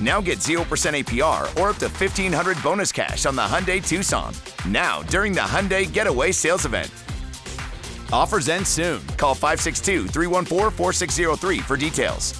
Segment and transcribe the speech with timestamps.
[0.00, 4.34] Now get 0% APR or up to 1500 bonus cash on the Hyundai Tucson.
[4.68, 6.90] Now, during the Hyundai Getaway Sales Event.
[8.12, 9.00] Offers end soon.
[9.16, 12.34] Call 562 314 4603 for details.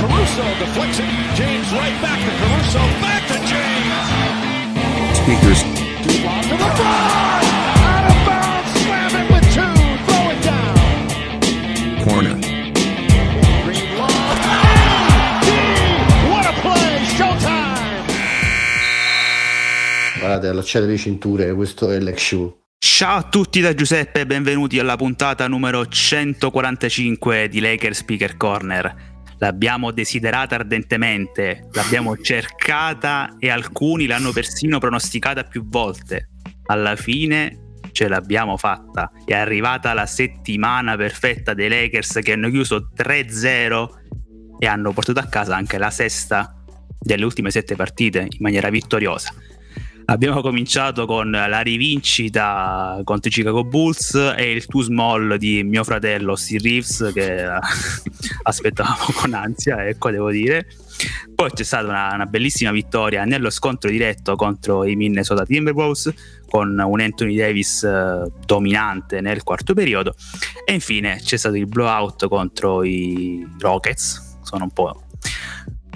[0.00, 1.08] Caruso deflects it.
[1.34, 2.78] James right back to Caruso.
[3.00, 3.70] Back to James.
[5.18, 5.62] Speakers.
[6.48, 7.49] To the
[20.30, 22.60] Guardate, allacciate le cinture, questo è l'ex show.
[22.78, 28.94] Ciao a tutti da Giuseppe e benvenuti alla puntata numero 145 di Laker Speaker Corner.
[29.38, 36.28] L'abbiamo desiderata ardentemente, l'abbiamo cercata e alcuni l'hanno persino pronosticata più volte.
[36.66, 39.10] Alla fine ce l'abbiamo fatta.
[39.24, 43.88] È arrivata la settimana perfetta dei Lakers che hanno chiuso 3-0
[44.60, 46.54] e hanno portato a casa anche la sesta
[47.00, 49.34] delle ultime sette partite in maniera vittoriosa.
[50.10, 55.84] Abbiamo cominciato con la rivincita contro i Chicago Bulls e il two small di mio
[55.84, 57.46] fratello Steve Reeves che
[58.42, 60.66] aspettavamo con ansia, ecco devo dire.
[61.32, 66.12] Poi c'è stata una, una, bellissima vittoria nello scontro diretto contro i Minnesota Timberwolves
[66.48, 70.16] con un Anthony Davis eh, dominante nel quarto periodo
[70.64, 75.04] e infine c'è stato il blowout contro i Rockets, sono un po'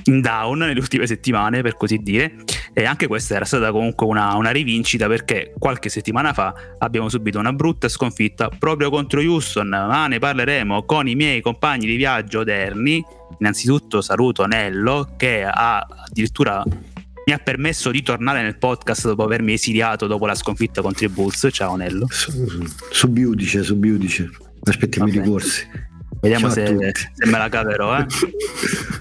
[0.04, 2.34] in down nelle ultime settimane per così dire.
[2.72, 7.38] E anche questa era stata comunque una, una, rivincita perché qualche settimana fa abbiamo subito
[7.38, 9.68] una brutta sconfitta proprio contro Houston.
[9.68, 13.04] Ma ne parleremo con i miei compagni di viaggio odierni.
[13.38, 16.62] Innanzitutto saluto Nello che ha addirittura
[17.26, 21.08] mi ha permesso di tornare nel podcast dopo avermi esiliato dopo la sconfitta contro i
[21.08, 21.48] Bulls.
[21.50, 22.06] Ciao Nello.
[22.90, 24.30] Subiudice subiudice
[24.64, 25.66] aspettiamo i ricorsi
[26.24, 26.66] Vediamo se,
[27.12, 27.98] se, me la caverò.
[27.98, 28.06] Eh.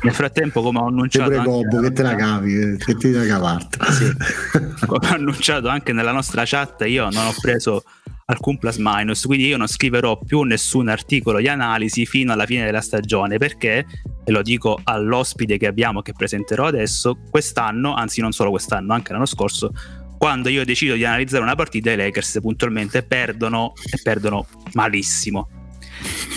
[0.01, 1.29] Nel frattempo, come ho annunciato.
[1.29, 3.77] Te Gobbo, che te la cavi, che ti da cavarti.
[3.91, 4.11] Sì.
[4.85, 7.83] Come ho annunciato anche nella nostra chat, io non ho preso
[8.25, 12.65] alcun plus minus, quindi io non scriverò più nessun articolo di analisi fino alla fine
[12.65, 13.85] della stagione perché,
[14.25, 19.13] e lo dico all'ospite che abbiamo che presenterò adesso, quest'anno, anzi non solo quest'anno, anche
[19.13, 19.71] l'anno scorso,
[20.17, 25.62] quando io decido di analizzare una partita i Lakers puntualmente perdono e perdono malissimo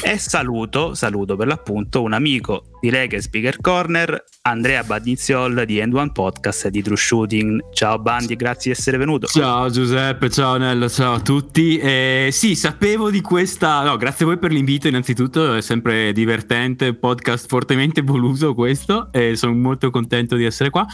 [0.02, 5.92] e saluto, saluto per l'appunto un amico di Lega Speaker Corner, Andrea Badniziol di End
[5.92, 7.72] One Podcast di True Shooting.
[7.72, 9.26] Ciao Bandi, grazie di essere venuto.
[9.26, 11.78] Ciao Giuseppe, ciao Nello, ciao a tutti.
[11.78, 13.82] Eh, sì, sapevo di questa.
[13.82, 19.34] No, grazie a voi per l'invito, innanzitutto, è sempre divertente, podcast fortemente voluto questo, e
[19.34, 20.86] sono molto contento di essere qua.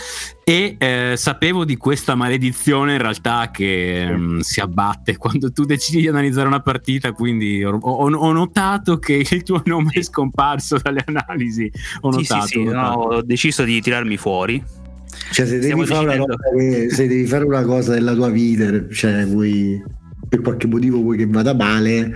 [0.44, 6.00] E eh, sapevo di questa maledizione in realtà che um, si abbatte quando tu decidi
[6.00, 11.04] di analizzare una partita, quindi ho, ho notato che il tuo nome è scomparso dalle
[11.06, 11.70] analisi
[12.00, 14.62] ho notato, sì, sì, sì, no, ho deciso di tirarmi fuori.
[15.32, 16.26] Cioè, se devi, decidendo...
[16.56, 19.82] che, se devi, fare una cosa della tua vita, cioè, vuoi,
[20.28, 22.14] per qualche motivo vuoi che vada male,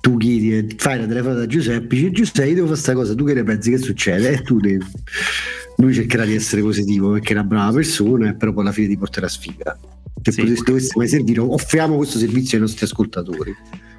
[0.00, 3.24] tu chiedi, fai la telefonata a Giuseppe, dici Giuseppe, io devo fare questa cosa, tu
[3.24, 4.30] che ne pensi che succede?
[4.30, 4.84] E tu devi...
[5.78, 8.96] Lui cercherà di essere positivo perché è una brava persona, però poi alla fine ti
[8.96, 9.78] porterà sfiga.
[10.22, 10.62] Se sì.
[10.64, 13.54] dovesse mai servire, offriamo questo servizio ai nostri ascoltatori.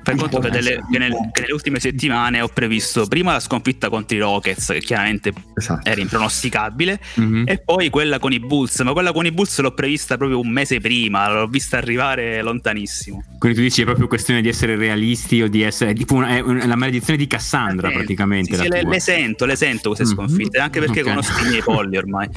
[0.08, 3.90] Fai conto che, delle, che, nel, che, nelle ultime settimane ho previsto prima la sconfitta
[3.90, 5.90] contro i Rockets, che chiaramente esatto.
[5.90, 7.44] era impronosticabile, mm-hmm.
[7.46, 10.48] e poi quella con i Bulls, ma quella con i Bulls l'ho prevista proprio un
[10.48, 13.22] mese prima, l'ho vista arrivare lontanissimo.
[13.38, 16.42] Quindi tu dici è proprio questione di essere realisti o di essere tipo una, è
[16.42, 18.56] la maledizione di Cassandra eh, praticamente.
[18.56, 20.14] Sì, sì, le, le, sento, le sento queste mm-hmm.
[20.14, 21.14] sconfitte, anche perché okay.
[21.14, 22.30] conosco i miei polli ormai.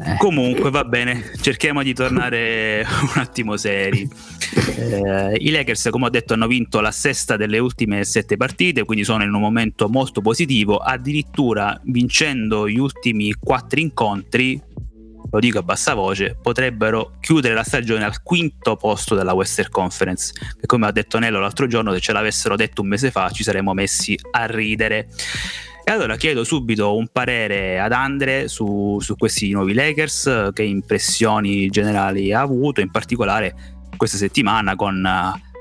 [0.00, 0.16] Eh.
[0.18, 4.08] Comunque va bene, cerchiamo di tornare un attimo seri.
[4.78, 9.04] Eh, I Lakers, come ho detto, hanno vinto la sesta delle ultime sette partite, quindi
[9.04, 10.76] sono in un momento molto positivo.
[10.76, 14.60] Addirittura vincendo gli ultimi quattro incontri,
[15.30, 20.32] lo dico a bassa voce, potrebbero chiudere la stagione al quinto posto della Western Conference,
[20.58, 23.42] che come ha detto Nello l'altro giorno, se ce l'avessero detto un mese fa ci
[23.42, 25.08] saremmo messi a ridere.
[25.84, 31.68] E allora chiedo subito un parere ad Andre su, su questi nuovi Lakers, che impressioni
[31.68, 35.02] generali ha avuto, in particolare questa settimana con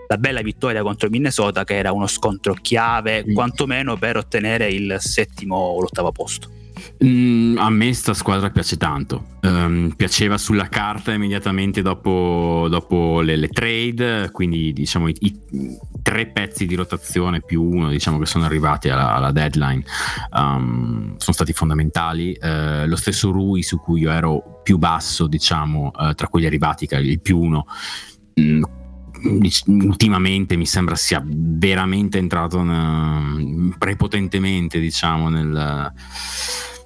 [0.08, 3.34] la bella vittoria contro Minnesota che era uno scontro chiave, mm.
[3.34, 6.56] quantomeno per ottenere il settimo o l'ottavo posto.
[7.04, 9.36] Mm, a me sta squadra piace tanto.
[9.42, 15.40] Um, piaceva sulla carta immediatamente dopo, dopo le, le, trade, quindi diciamo i, i,
[16.02, 19.84] tre pezzi di rotazione più uno diciamo, che sono arrivati alla, alla deadline
[20.34, 22.38] um, sono stati fondamentali.
[22.40, 26.88] Uh, lo stesso Rui su cui io ero più basso, diciamo, uh, tra quelli arrivati,
[26.90, 27.66] il più uno.
[28.40, 28.64] Mm,
[29.66, 35.94] ultimamente mi sembra sia veramente entrato in, prepotentemente diciamo nel,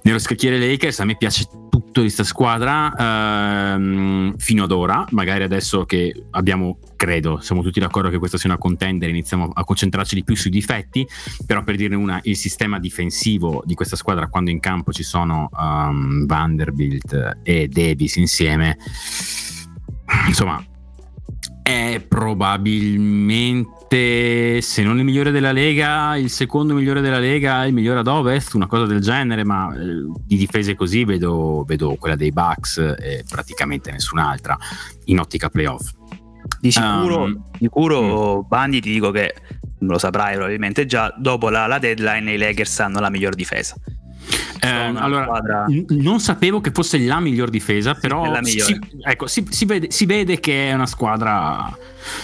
[0.02, 1.00] nello scacchiere Lakers.
[1.00, 5.04] A me piace tutto di questa squadra ehm, fino ad ora.
[5.10, 9.64] Magari adesso che abbiamo credo siamo tutti d'accordo che questa sia una contender iniziamo a
[9.64, 11.06] concentrarci di più sui difetti.
[11.46, 15.48] Però per dirne una il sistema difensivo di questa squadra quando in campo ci sono
[15.52, 18.76] um, Vanderbilt e Davis insieme
[20.26, 20.62] insomma
[21.62, 28.00] è probabilmente, se non il migliore della Lega, il secondo migliore della Lega, il migliore
[28.00, 32.32] ad ovest, una cosa del genere, ma eh, di difese così vedo, vedo, quella dei
[32.32, 34.58] Bucks e praticamente nessun'altra
[35.04, 35.92] in ottica playoff.
[36.60, 38.48] Di sicuro, um, sicuro mm.
[38.48, 39.34] Bandi ti dico che
[39.78, 43.76] lo saprai probabilmente già, dopo la, la deadline i Lakers hanno la miglior difesa.
[44.60, 45.66] Eh, allora, squadra...
[45.88, 50.38] non sapevo che fosse la miglior difesa, però si, ecco, si, si, vede, si, vede,
[50.38, 51.74] che è una squadra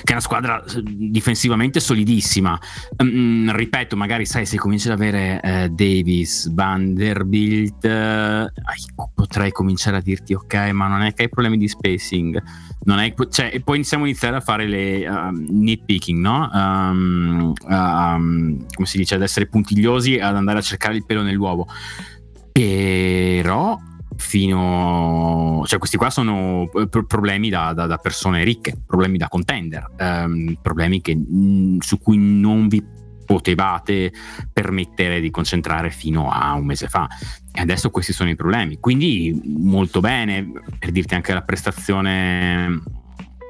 [0.03, 2.59] che è una squadra difensivamente solidissima.
[3.03, 8.53] Mm, ripeto, magari sai se cominci ad avere eh, Davis, Vanderbilt, eh,
[9.15, 12.43] potrei cominciare a dirti ok, ma non è che hai problemi di spacing.
[12.85, 16.49] Non è, cioè, e poi iniziamo a iniziare a fare le um, nitpicking, no?
[16.53, 21.67] Um, um, come si dice, ad essere puntigliosi, ad andare a cercare il pelo nell'uovo.
[22.59, 23.79] Però
[24.17, 26.69] fino cioè questi qua sono
[27.07, 32.17] problemi da, da, da persone ricche problemi da contender um, problemi che, mh, su cui
[32.19, 32.85] non vi
[33.25, 34.13] potevate
[34.53, 37.07] permettere di concentrare fino a un mese fa.
[37.53, 38.79] E adesso questi sono i problemi.
[38.81, 40.51] Quindi molto bene
[40.81, 42.83] per dirti anche la prestazione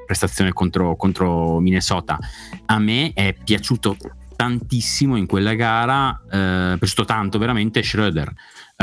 [0.05, 2.19] prestazione contro, contro Minnesota.
[2.65, 3.97] A me è piaciuto
[4.35, 8.31] tantissimo in quella gara eh, piaciuto tanto veramente Schroeder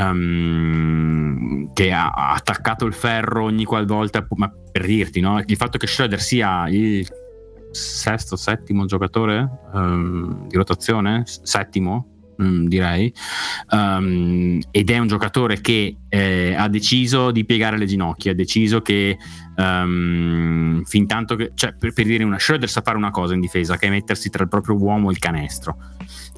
[0.00, 5.42] um, che ha, attaccato il ferro ogni qualvolta, ma per dirti, no?
[5.44, 7.06] il fatto che Schroeder sia il
[7.70, 13.12] sesto, settimo giocatore um, di rotazione, settimo um, direi,
[14.70, 19.16] ed è un giocatore che eh, ha deciso di piegare le ginocchia, ha deciso che
[19.56, 23.40] um, fin tanto che, cioè per, per dire una, Schroeder sa fare una cosa in
[23.40, 25.76] difesa, che è mettersi tra il proprio uomo e il canestro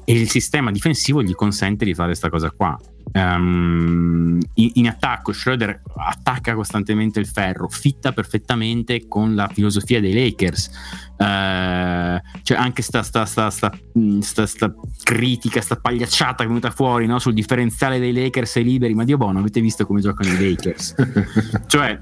[0.09, 2.75] e il sistema difensivo gli consente di fare questa cosa qua.
[3.11, 10.15] Um, in, in, attacco Schroeder attacca costantemente il ferro, fitta perfettamente con la filosofia dei
[10.15, 10.71] Lakers.
[11.11, 14.73] Uh, cioè anche sta, sta, sta, sta, sta
[15.03, 17.19] critica, sta pagliacciata che è venuta fuori no?
[17.19, 18.95] sul differenziale dei Lakers e liberi.
[18.95, 20.95] Ma Dio buono, avete visto come giocano i Lakers?
[21.67, 22.01] cioè,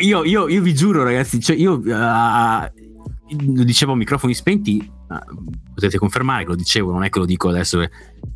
[0.00, 5.00] io, io, io, vi giuro, ragazzi, cioè io uh, lo dicevo a microfoni spenti
[5.74, 7.80] potete confermare che lo dicevo, non è che lo dico adesso.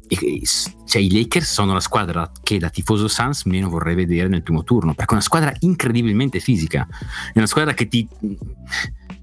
[0.09, 4.65] Cioè, i Lakers sono la squadra che da tifoso Suns meno vorrei vedere nel primo
[4.65, 6.87] turno, perché è una squadra incredibilmente fisica,
[7.33, 8.09] è una squadra che ti,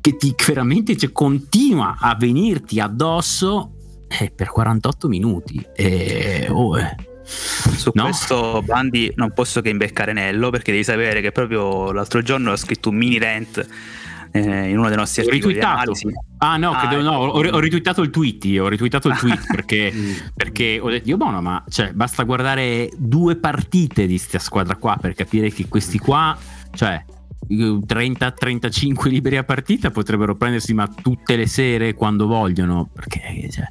[0.01, 3.74] che ti veramente cioè, continua a venirti addosso
[4.08, 5.66] eh, per 48 minuti.
[5.75, 6.96] E, oh, eh.
[7.24, 8.04] Su no?
[8.04, 12.56] questo Bandi non posso che imbeccare Nello perché devi sapere che proprio l'altro giorno ho
[12.58, 13.66] scritto un mini rant
[14.34, 15.60] eh, in uno dei nostri articoli.
[15.60, 19.94] Ah no, ah, no ho, ho ritweetato il tweet, ho ritweetato il tweet perché,
[20.36, 24.98] perché ho detto, io buono, ma cioè, basta guardare due partite di questa squadra qua
[25.00, 26.36] per capire che questi qua,
[26.72, 27.02] cioè
[27.48, 33.66] 30-35 liberi a partita potrebbero prendersi ma tutte le sere quando vogliono, perché cioè,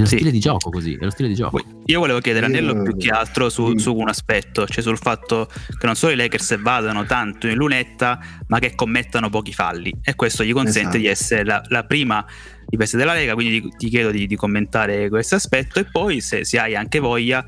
[0.00, 0.16] è lo sì.
[0.16, 1.60] stile di gioco così, è lo stile di gioco.
[1.86, 5.46] Io volevo chiedere a Nello più che altro su, su, un aspetto, cioè sul fatto
[5.46, 10.14] che non solo i Lakers vadano tanto in lunetta, ma che commettano pochi falli e
[10.14, 10.96] questo gli consente esatto.
[10.96, 12.24] di essere la, la prima
[12.66, 16.44] difesa della Lega, quindi ti, ti chiedo di, di, commentare questo aspetto e poi se,
[16.44, 17.44] se hai anche voglia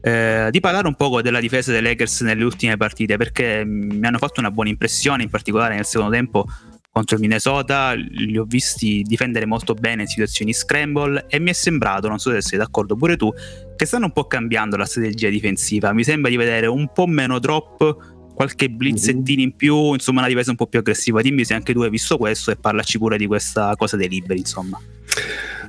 [0.00, 4.18] eh, di parlare un po' della difesa dei Lakers nelle ultime partite perché mi hanno
[4.18, 6.46] fatto una buona impressione, in particolare nel secondo tempo
[6.92, 11.52] contro il Minnesota li ho visti difendere molto bene in situazioni scramble e mi è
[11.52, 13.32] sembrato, non so se sei d'accordo pure tu,
[13.76, 15.92] che stanno un po' cambiando la strategia difensiva.
[15.92, 20.50] Mi sembra di vedere un po' meno drop qualche blitzettino in più, insomma una difesa
[20.50, 21.20] un po' più aggressiva.
[21.20, 24.40] Dimmi se anche tu hai visto questo e parlaci pure di questa cosa dei liberi,
[24.40, 24.80] insomma.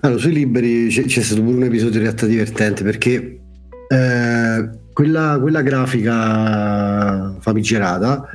[0.02, 3.42] Allora, sui liberi c'è, c'è stato pure un episodio in realtà divertente perché
[3.88, 8.26] eh, quella, quella, grafica famigerata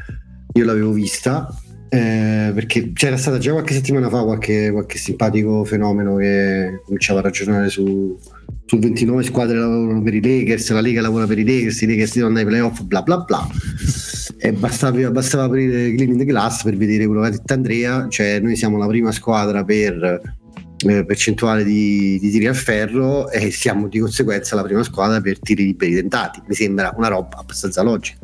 [0.52, 1.49] io l'avevo vista
[1.88, 7.23] eh, perché c'era stata già qualche settimana fa qualche, qualche simpatico fenomeno che cominciava a
[7.23, 8.19] ragionare su,
[8.64, 12.14] su 29 squadre lavorano per i Lakers, la Lega lavora per i Lakers, i Lakers
[12.14, 13.47] devono andare ai playoff, bla bla bla.
[14.38, 18.07] E bastava, bastava aprire Clean in the Glass per vedere quello che ha detto Andrea,
[18.09, 20.36] cioè noi siamo la prima squadra per
[20.85, 25.38] eh, percentuale di, di, tiri a ferro e siamo di conseguenza la prima squadra per
[25.38, 26.42] tiri liberi tentati.
[26.47, 28.18] Mi sembra una roba abbastanza logica.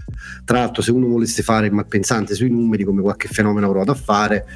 [0.44, 3.92] Tra l'altro, se uno volesse fare il malpensante sui numeri, come qualche fenomeno ha provato
[3.92, 4.46] a fare,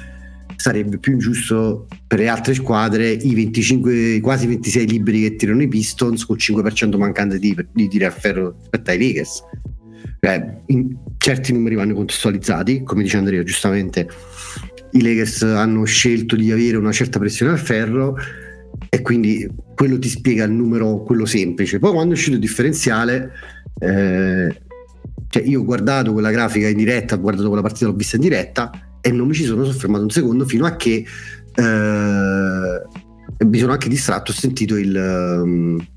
[0.55, 5.67] sarebbe più giusto per le altre squadre i 25, quasi 26 liberi che tirano i
[5.67, 9.43] Pistons con 5% mancante di, di tiri a ferro rispetto ai Lakers.
[10.67, 14.07] In, certi numeri vanno contestualizzati, come dice Andrea giustamente
[14.97, 18.17] i Lakers hanno scelto di avere una certa pressione al ferro
[18.89, 21.79] e quindi quello ti spiega il numero, quello semplice.
[21.79, 23.31] Poi quando è uscito il differenziale,
[23.79, 24.61] eh,
[25.29, 28.21] cioè io ho guardato quella grafica in diretta, ho guardato quella partita, l'ho vista in
[28.23, 31.05] diretta e non mi ci sono soffermato un secondo fino a che
[31.55, 32.81] eh,
[33.45, 34.95] mi sono anche distratto, ho sentito il...
[34.95, 35.87] Um,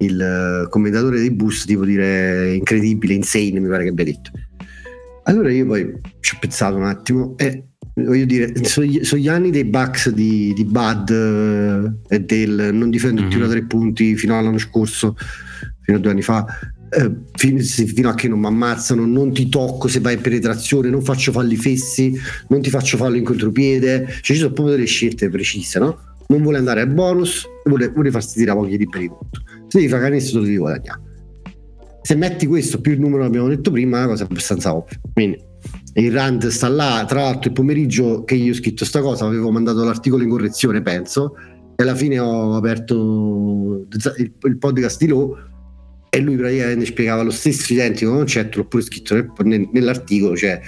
[0.00, 4.30] il commentatore dei bus tipo dire incredibile, insane mi pare che abbia detto
[5.28, 7.67] allora io poi ci ho pensato un attimo e
[8.04, 13.22] voglio dire, sugli, sugli anni dei Bucks di, di Bud eh, e del non difendo
[13.22, 13.40] mm-hmm.
[13.40, 15.16] da tre punti fino all'anno scorso,
[15.82, 16.44] fino a due anni fa,
[16.90, 20.88] eh, fino, fino, a che non mi ammazzano, non ti tocco se vai in penetrazione,
[20.88, 24.86] non faccio falli fessi, non ti faccio fallo in contropiede, cioè ci sono proprio delle
[24.86, 25.98] scelte precise, no?
[26.28, 29.42] Non vuole andare al bonus, vuole, vuole farsi tirare pochi liberi punto.
[29.68, 31.00] Se devi fare canestro, lo devi guadagnare.
[32.02, 34.98] Se metti questo più il numero che abbiamo detto prima, è una cosa abbastanza ovvia.
[35.12, 35.47] Quindi
[36.00, 39.50] il Rand sta là, tra l'altro il pomeriggio che io ho scritto sta cosa avevo
[39.50, 41.34] mandato l'articolo in correzione penso
[41.76, 43.86] e alla fine ho aperto
[44.16, 45.36] il, il podcast di Low
[46.10, 50.60] e lui praticamente spiegava lo stesso identico concetto l'ho pure scritto nel, nell'articolo cioè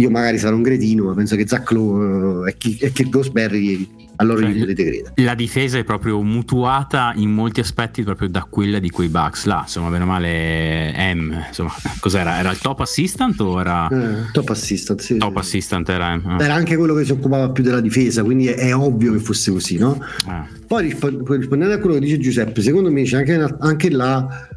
[0.00, 3.88] io magari sarò un cretino ma penso che Zach Lowe e, e Kirk Gosberry
[4.20, 5.12] allora cioè, gli potete credere.
[5.16, 9.60] La difesa è proprio mutuata in molti aspetti proprio da quella di quei Bucks là,
[9.62, 12.38] insomma, bene o male M, insomma, cos'era?
[12.38, 13.88] Era il top assistant o era...
[13.88, 15.16] Eh, top assistant, sì.
[15.16, 15.38] Top sì.
[15.38, 16.36] assistant era M.
[16.38, 16.44] Eh.
[16.44, 19.52] Era anche quello che si occupava più della difesa, quindi è, è ovvio che fosse
[19.52, 19.98] così, no?
[20.28, 20.58] Eh.
[20.66, 24.48] Poi rispondendo a quello che dice Giuseppe, secondo me c'è anche, anche là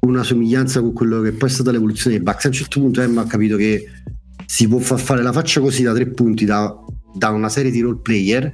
[0.00, 2.46] una somiglianza con quello che poi è stata l'evoluzione dei Bucks.
[2.46, 3.86] A un certo punto M ha capito che
[4.46, 6.74] si può far fare la faccia così da tre punti da,
[7.14, 8.52] da una serie di role player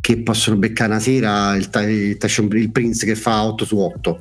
[0.00, 4.20] che possono beccare una sera il, il, il Prince che fa 8 su 8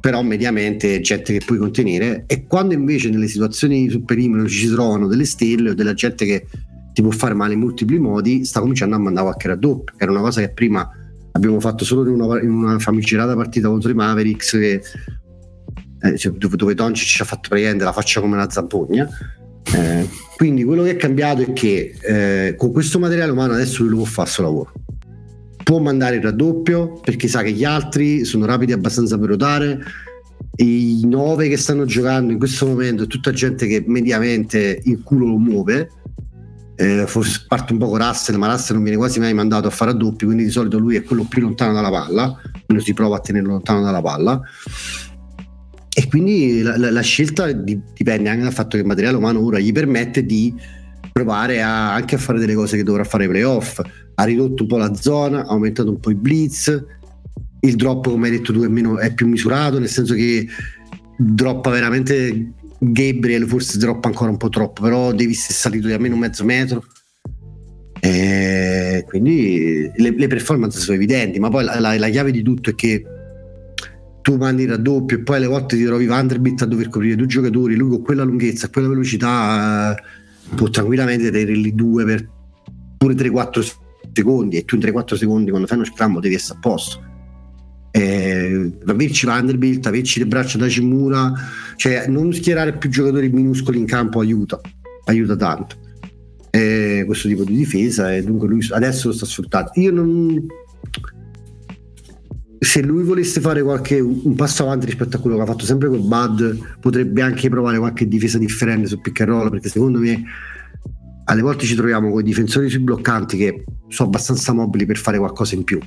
[0.00, 2.24] però mediamente gente che puoi contenere.
[2.26, 6.24] E quando invece nelle situazioni sul perimetro ci si trovano delle stelle o della gente
[6.24, 6.46] che
[6.92, 10.20] ti può fare male in multipli modi sta cominciando a mandare qualche raddoppio era una
[10.20, 10.88] cosa che prima
[11.30, 14.82] abbiamo fatto solo in una, in una famigerata partita contro i Mavericks che,
[16.00, 19.08] eh, cioè, dove, Doncic ci ha fatto praticamente la faccia come una zampogna
[19.74, 23.96] eh, quindi quello che è cambiato è che eh, con questo materiale umano adesso lui
[23.96, 24.72] può fare il suo lavoro.
[25.62, 29.80] Può mandare il raddoppio perché sa che gli altri sono rapidi abbastanza per ruotare
[30.56, 35.26] i nove che stanno giocando in questo momento è tutta gente che mediamente il culo
[35.26, 35.90] lo muove.
[36.74, 39.70] Eh, forse parte un po' con Russell ma Russell non viene quasi mai mandato a
[39.70, 43.16] fare raddoppio quindi di solito lui è quello più lontano dalla palla quindi si prova
[43.16, 44.40] a tenerlo lontano dalla palla
[45.98, 49.44] e quindi la, la, la scelta di, dipende anche dal fatto che il materiale umano
[49.44, 50.54] ora gli permette di
[51.12, 53.80] provare a, anche a fare delle cose che dovrà fare ai playoff.
[54.14, 56.84] Ha ridotto un po' la zona, ha aumentato un po' i blitz.
[57.58, 60.46] Il drop, come hai detto tu, è, meno, è più misurato, nel senso che
[61.16, 66.14] droppa veramente Gabriel, forse droppa ancora un po' troppo, però devi essere salito di almeno
[66.16, 66.84] mezzo metro.
[67.98, 72.70] E quindi le, le, performance sono evidenti, ma poi la, la, la, chiave di tutto
[72.70, 73.02] è che
[74.20, 77.26] tu mandi il raddoppio e poi alle volte ti trovi Vanderbilt a dover coprire due
[77.26, 79.92] giocatori, lui con quella lunghezza, quella velocità.
[79.92, 82.28] Eh, può tranquillamente tenerli due per
[82.96, 83.72] pure 3-4
[84.12, 87.06] secondi e tu in 3-4 secondi quando fai uno scrambo devi essere a posto
[87.90, 91.32] eh, averci Vanderbilt averci le braccia da Cimura
[91.76, 94.60] cioè non schierare più giocatori minuscoli in campo aiuta
[95.04, 95.76] aiuta tanto
[96.50, 100.46] eh, questo tipo di difesa e dunque lui adesso lo sta sfruttando io non
[102.68, 105.88] se lui volesse fare qualche un passo avanti rispetto a quello che ha fatto sempre
[105.88, 110.22] con Bud potrebbe anche provare qualche difesa differente su pick and roll perché secondo me
[111.24, 115.16] alle volte ci troviamo con i difensori sui bloccanti che sono abbastanza mobili per fare
[115.16, 115.80] qualcosa in più.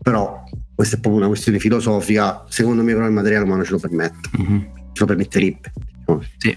[0.00, 3.78] Però questa è proprio una questione filosofica secondo me però il materiale umano ce lo
[3.80, 4.30] permette.
[4.40, 4.58] Mm-hmm.
[4.92, 5.72] ce lo permetterebbe
[6.36, 6.56] sì.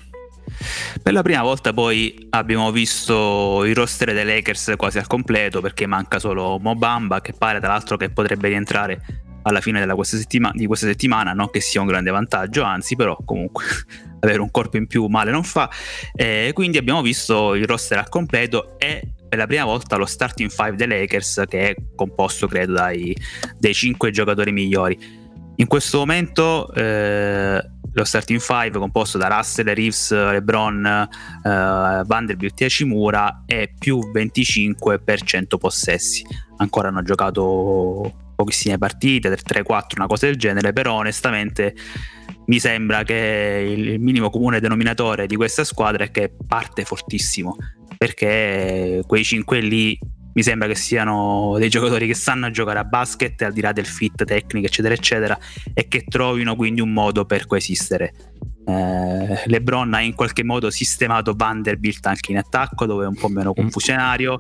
[1.01, 5.88] Per la prima volta poi abbiamo visto il roster dei Lakers quasi al completo perché
[5.88, 10.66] manca solo Mobamba che pare tra l'altro che potrebbe rientrare alla fine questa settima- di
[10.66, 13.64] questa settimana, non che sia un grande vantaggio, anzi però comunque
[14.22, 15.70] avere un corpo in più male non fa.
[16.14, 20.50] E quindi abbiamo visto il roster al completo e per la prima volta lo starting
[20.50, 23.16] 5 dei Lakers che è composto credo dai,
[23.58, 25.22] dai 5 giocatori migliori.
[25.56, 32.66] In questo momento eh, lo starting 5 composto da Russell, Reeves, LeBron, eh, Vanderbilt e
[32.66, 36.24] Ashimura è più 25% possessi.
[36.58, 41.75] Ancora hanno giocato pochissime partite, 3-4, una cosa del genere, però onestamente
[42.46, 47.56] mi sembra che il minimo comune denominatore di questa squadra è che parte fortissimo,
[47.98, 49.98] perché quei 5 lì
[50.34, 53.86] mi sembra che siano dei giocatori che sanno giocare a basket al di là del
[53.86, 55.38] fit tecnico eccetera eccetera
[55.74, 58.13] e che trovino quindi un modo per coesistere
[58.65, 63.27] eh, Lebron ha in qualche modo sistemato Vanderbilt anche in attacco dove è un po'
[63.27, 63.53] meno mm.
[63.53, 64.39] confusionario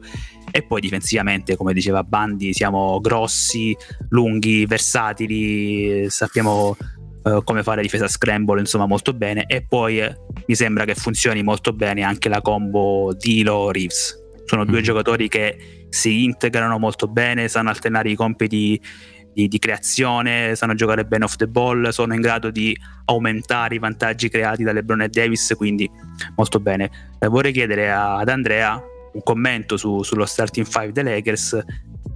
[0.51, 3.75] e poi difensivamente come diceva Bandi siamo grossi,
[4.09, 6.77] lunghi, versatili sappiamo
[7.23, 10.15] eh, come fare difesa scramble insomma molto bene e poi eh,
[10.45, 14.83] mi sembra che funzioni molto bene anche la combo Dilo-Reeves sono due mm.
[14.83, 18.81] giocatori che si integrano molto bene sanno alternare i compiti
[19.33, 23.79] di, di, creazione, sanno giocare bene off the ball, sono in grado di aumentare i
[23.79, 25.89] vantaggi creati da LeBron e Davis, quindi
[26.35, 26.89] molto bene.
[27.19, 28.81] Eh, vorrei chiedere ad Andrea
[29.13, 31.63] un commento su, sullo starting 5 dei Lakers,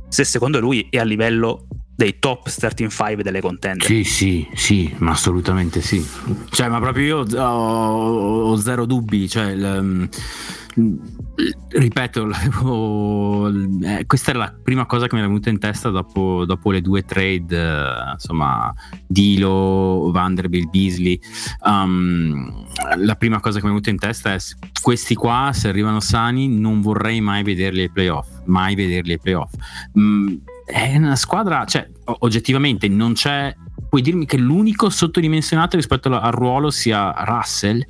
[0.08, 3.86] se secondo lui è a livello dei top starting 5 delle contender.
[3.86, 6.06] Sì, sì, sì, ma assolutamente sì.
[6.50, 9.56] Cioè, ma proprio io ho, ho zero dubbi, cioè...
[9.56, 10.10] L,
[11.70, 12.30] ripeto,
[13.84, 16.82] eh, questa è la prima cosa che mi è venuta in testa dopo, dopo le
[16.82, 18.72] due trade, eh, insomma,
[19.08, 21.20] Dilo, Vanderbilt, Beasley.
[21.64, 22.66] Um,
[22.98, 24.38] la prima cosa che mi è venuta in testa è
[24.82, 29.54] questi qua, se arrivano sani, non vorrei mai vederli ai playoff, mai vederli ai playoff.
[29.98, 33.54] Mm, è una squadra, cioè, oggettivamente non c'è.
[33.90, 37.82] Puoi dirmi che l'unico sottodimensionato rispetto al ruolo sia Russell?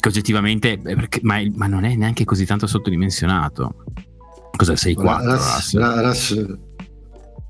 [0.00, 3.84] Che oggettivamente, eh, perché, ma, ma, non è neanche così tanto sottodimensionato.
[4.56, 5.24] Cos'è 6-4?
[5.24, 6.58] Russell, Russell,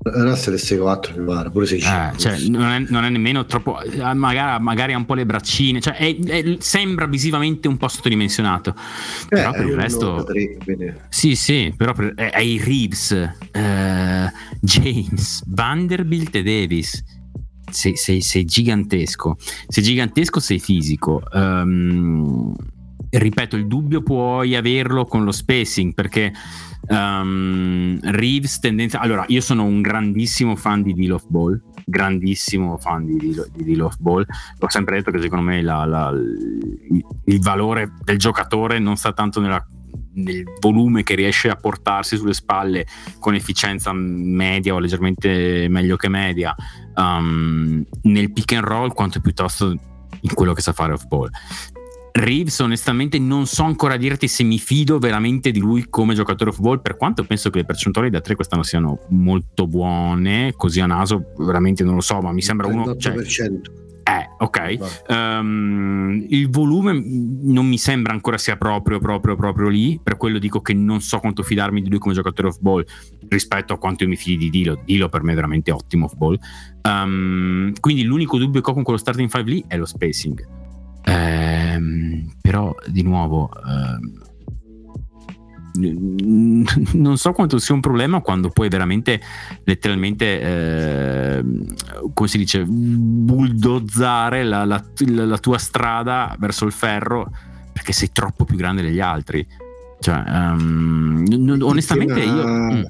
[0.01, 3.81] Russell è 6-4 mi pare, pure 6 eh, cioè, non, è, non, è, nemmeno troppo,
[3.81, 7.87] eh, magari, magari ha un po' le braccine, cioè è, è, sembra visivamente un po'
[7.87, 8.69] sottodimensionato.
[8.69, 10.23] Eh, però per il resto...
[10.23, 13.11] 3, sì, sì, però per, è, i Reeves,
[13.51, 14.31] eh,
[14.61, 17.03] James, Vanderbilt e Davis
[17.71, 21.21] sei, sei, sei, gigantesco, sei gigantesco, sei fisico.
[21.31, 22.53] Um,
[23.09, 26.31] ripeto, il dubbio puoi averlo con lo spacing perché
[26.87, 28.99] um, Reeves tendenza...
[28.99, 33.63] Allora, io sono un grandissimo fan di Deal of Ball, grandissimo fan di Deal, di
[33.63, 34.25] Deal of Ball.
[34.57, 39.13] L'ho sempre detto che secondo me la, la, il, il valore del giocatore non sta
[39.13, 39.65] tanto nella
[40.13, 42.85] nel volume che riesce a portarsi sulle spalle
[43.19, 46.55] con efficienza media o leggermente meglio che media
[46.95, 51.29] um, nel pick and roll quanto piuttosto in quello che sa fare off ball.
[52.11, 56.59] Reeves onestamente non so ancora dirti se mi fido veramente di lui come giocatore off
[56.59, 60.87] ball per quanto penso che le percentuali da 3 quest'anno siano molto buone così a
[60.87, 63.13] naso veramente non lo so ma mi sembra uno cioè,
[64.09, 65.03] eh, ok.
[65.07, 69.99] Um, il volume non mi sembra ancora sia proprio, proprio, proprio lì.
[70.01, 72.83] Per quello dico che non so quanto fidarmi di lui come giocatore off ball
[73.27, 74.81] rispetto a quanto io mi fidi di Dilo.
[74.83, 76.39] Dilo per me è veramente ottimo off ball.
[76.81, 80.47] Um, quindi l'unico dubbio che ho con quello starting 5 lì è lo spacing.
[81.05, 83.51] Um, però, di nuovo,
[85.79, 89.19] non so quanto sia un problema quando puoi veramente
[89.63, 91.43] letteralmente eh,
[92.13, 97.31] come si dice bulldozzare la, la, la, tua strada verso il ferro
[97.71, 99.45] perché sei troppo più grande degli altri
[99.99, 102.83] cioè, um, n- onestamente tema, io mm.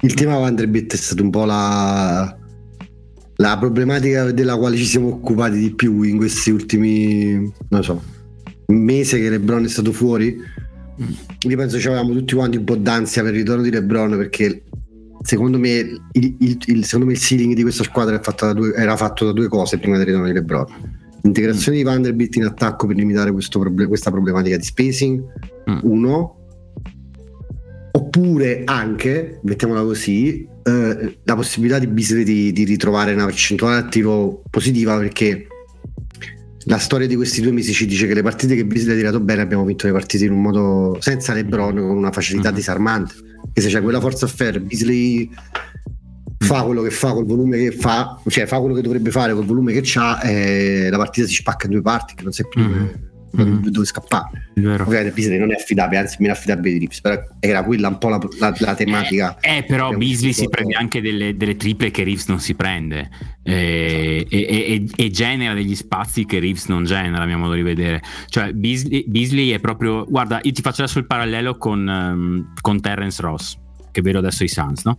[0.00, 2.36] il tema Vanderbilt è stato un po' la
[3.38, 8.14] la problematica della quale ci siamo occupati di più in questi ultimi non so
[8.66, 10.36] mesi che Lebron è stato fuori
[10.96, 14.62] io penso che avevamo tutti quanti un po' d'ansia per il ritorno di LeBron perché
[15.22, 15.70] secondo me
[16.12, 19.32] il, il, il, secondo me il ceiling di questa squadra fatto due, era fatto da
[19.32, 20.66] due cose prima del ritorno di LeBron.
[21.22, 25.22] L'integrazione di Vanderbilt in attacco per limitare proble- questa problematica di spacing,
[25.68, 25.78] mm.
[25.82, 26.36] uno,
[27.90, 31.88] oppure anche, mettiamola così, eh, la possibilità di
[32.22, 35.48] di, di ritrovare una percentuale attivo positiva perché
[36.68, 39.20] la storia di questi due mesi ci dice che le partite che Beasley ha tirato
[39.20, 42.56] bene abbiamo vinto le partite in un modo senza LeBron con una facilità mm-hmm.
[42.56, 43.14] disarmante
[43.52, 45.30] che se c'è quella forza a ferro Beasley
[46.38, 49.44] fa quello che fa col volume che fa cioè fa quello che dovrebbe fare col
[49.44, 52.62] volume che ha e la partita si spacca in due parti che non sai più
[52.62, 52.86] mm-hmm.
[53.44, 53.66] Mm.
[53.68, 54.50] dove scappare.
[54.56, 58.08] Ovviamente Beasley non è affidabile, anzi meno affidabile di Rips, però era quella un po'
[58.08, 59.38] la, la, la tematica.
[59.40, 63.10] Eh, eh però Beasley si prende anche delle, delle, triple che Reeves non si prende
[63.42, 67.62] eh, e, e, e, genera degli spazi che Reeves non genera, a mio modo di
[67.62, 68.02] vedere.
[68.28, 72.80] Cioè Beasley, Beasley è proprio, guarda, io ti faccio adesso il parallelo con, um, con
[72.80, 73.58] Terence Ross
[73.96, 74.98] che vedo adesso i Suns, no?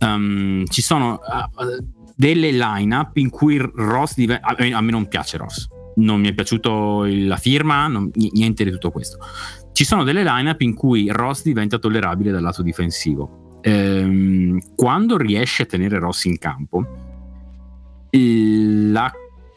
[0.00, 1.82] Um, ci sono uh,
[2.14, 4.54] delle line-up in cui Ross diventa...
[4.54, 8.90] A me non piace Ross, non mi è piaciuto la firma, non, niente di tutto
[8.90, 9.18] questo.
[9.72, 13.58] Ci sono delle line-up in cui Ross diventa tollerabile dal lato difensivo.
[13.62, 16.86] Ehm, quando riesce a tenere Ross in campo,
[18.10, 19.12] la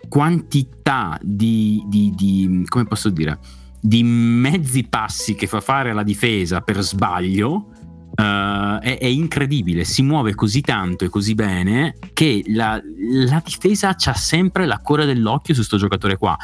[0.08, 3.38] quantità di, di, di come posso dire,
[3.80, 7.72] di mezzi passi che fa fare alla difesa per sbaglio
[8.18, 12.82] Uh, è, è, incredibile, si muove così tanto e così bene che la,
[13.26, 16.36] la difesa ha sempre la cura dell'occhio su questo giocatore qua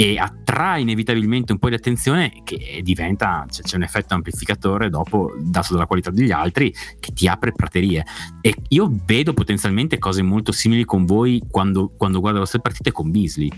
[0.00, 5.34] e attrae inevitabilmente un po' di attenzione che diventa, cioè, c'è un effetto amplificatore dopo,
[5.38, 8.06] dato dalla qualità degli altri, che ti apre praterie.
[8.40, 12.92] E io vedo potenzialmente cose molto simili con voi quando, quando guardo le vostre partite
[12.92, 13.52] con Beasley.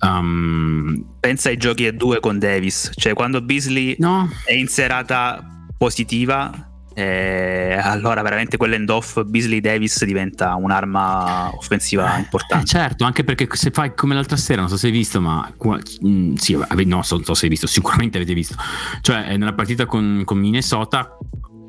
[0.00, 4.28] Um, Pensa ai giochi a due con Davis, cioè quando Beasley no.
[4.44, 12.20] è in serata positiva eh, allora veramente quell'end off Beasley Davis diventa un'arma offensiva eh,
[12.20, 12.64] importante.
[12.64, 15.52] Eh, certo, anche perché se fai come l'altra sera, non so se hai visto, ma
[15.60, 18.54] mh, mm, sì, no, non so se hai visto, sicuramente avete visto.
[19.00, 21.18] Cioè, nella partita con, con Minnesota,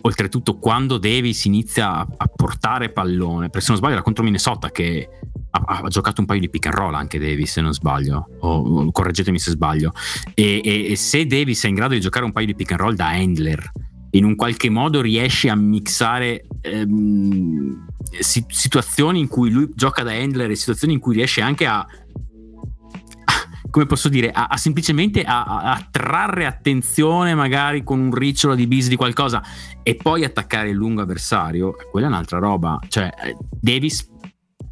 [0.01, 5.09] oltretutto quando Davis inizia a, portare pallone, perché se non sbaglio era contro Minnesota che
[5.49, 8.91] ha, ha, giocato un paio di pick and roll anche Davis se non sbaglio, o
[8.91, 9.91] correggetemi se sbaglio,
[10.35, 12.79] e, e, e se Davis è in grado di giocare un paio di pick and
[12.79, 13.71] roll da handler,
[14.15, 17.86] in un qualche modo riesce a mixare ehm,
[18.19, 21.86] situazioni in cui lui gioca da handler e situazioni in cui riesce anche a
[23.69, 28.67] come posso dire, a, a semplicemente a, a, trarre attenzione magari con un ricciolo di
[28.67, 29.43] bis di qualcosa
[29.84, 32.80] e poi attaccare il lungo avversario, quella è un'altra roba.
[32.88, 34.10] Cioè, eh, Davis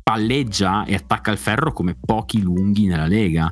[0.01, 3.51] palleggia e attacca il ferro come pochi lunghi nella Lega.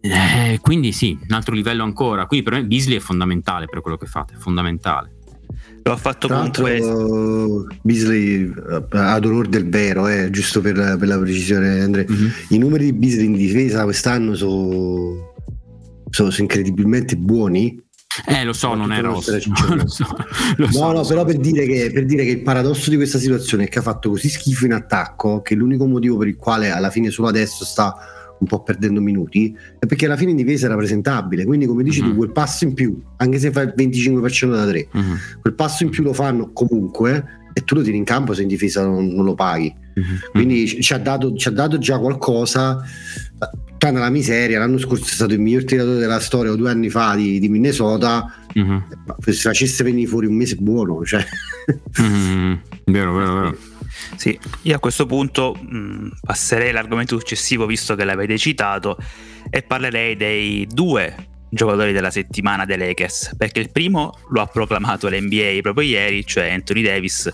[0.00, 2.26] Eh, quindi sì, un altro livello ancora.
[2.26, 5.18] Quindi per me Beasley è fondamentale per quello che fate, è fondamentale.
[5.82, 6.78] Lo ha fatto comunque.
[7.82, 8.52] Beasley
[8.90, 12.04] ad onore del vero, eh, giusto per, per, la precisione, Andrea.
[12.10, 12.28] Mm-hmm.
[12.48, 15.34] I numeri di Beasley in difesa quest'anno sono,
[16.10, 17.82] sono, sono incredibilmente buoni.
[18.26, 19.32] Eh, lo so, non è rosso.
[19.74, 20.04] lo so,
[20.56, 23.18] lo no, so, no, però per dire, che, per dire, che, il paradosso di questa
[23.18, 26.70] situazione è che ha fatto così schifo in attacco che l'unico motivo per il quale
[26.70, 27.94] alla fine solo adesso sta
[28.40, 31.44] un po' perdendo minuti, è perché alla fine in difesa era presentabile.
[31.44, 32.10] Quindi, come dici mm-hmm.
[32.10, 35.14] tu, quel passo in più, anche se fai il 25% da 3, mm-hmm.
[35.42, 38.48] quel passo in più lo fanno comunque e tu lo tiri in campo se in
[38.48, 39.74] difesa non, non lo paghi.
[39.98, 40.16] Mm-hmm.
[40.32, 42.82] Quindi ci ha, dato, ci ha, dato, già qualcosa.
[43.70, 46.90] Tutta nella miseria, l'anno scorso è stato il miglior tiratore della storia, o due anni
[46.90, 48.32] fa di, di Minnesota.
[48.58, 48.78] Mm-hmm.
[49.18, 51.24] Se facesse venire fuori un mese buono, cioè.
[52.00, 52.54] mm-hmm.
[52.84, 53.56] Vero, vero, vero.
[54.16, 58.96] Sì, io a questo punto mh, passerei all'argomento successivo visto che l'avete citato
[59.48, 65.08] e parlerei dei due giocatori della settimana dei Lakers perché il primo lo ha proclamato
[65.08, 67.30] l'NBA proprio ieri, cioè Anthony Davis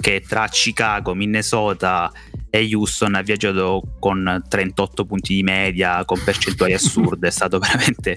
[0.00, 2.12] che tra Chicago, Minnesota
[2.50, 8.16] e Houston ha viaggiato con 38 punti di media, con percentuali assurde, è stato veramente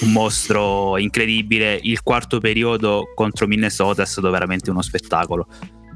[0.00, 1.78] un mostro incredibile.
[1.82, 5.48] Il quarto periodo contro Minnesota è stato veramente uno spettacolo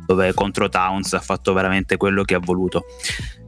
[0.08, 2.86] dove contro Towns ha fatto veramente quello che ha voluto.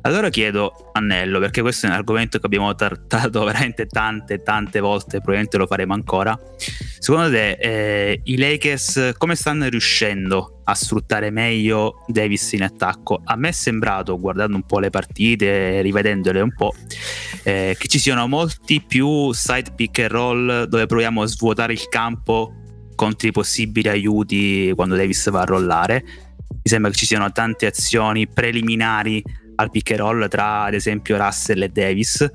[0.02, 5.16] Allora chiedo Annello, perché questo è un argomento che abbiamo trattato veramente tante, tante volte,
[5.16, 6.38] probabilmente lo faremo ancora.
[6.98, 13.22] Secondo te eh, i Lakers come stanno riuscendo a sfruttare meglio Davis in attacco?
[13.24, 16.74] A me è sembrato, guardando un po' le partite, rivedendole un po',
[17.42, 21.88] eh, che ci siano molti più side pick and roll dove proviamo a svuotare il
[21.88, 22.54] campo
[22.94, 26.04] contro i possibili aiuti quando Davis va a rollare
[26.62, 29.22] mi sembra che ci siano tante azioni preliminari
[29.56, 32.30] al pick and roll tra ad esempio Russell e Davis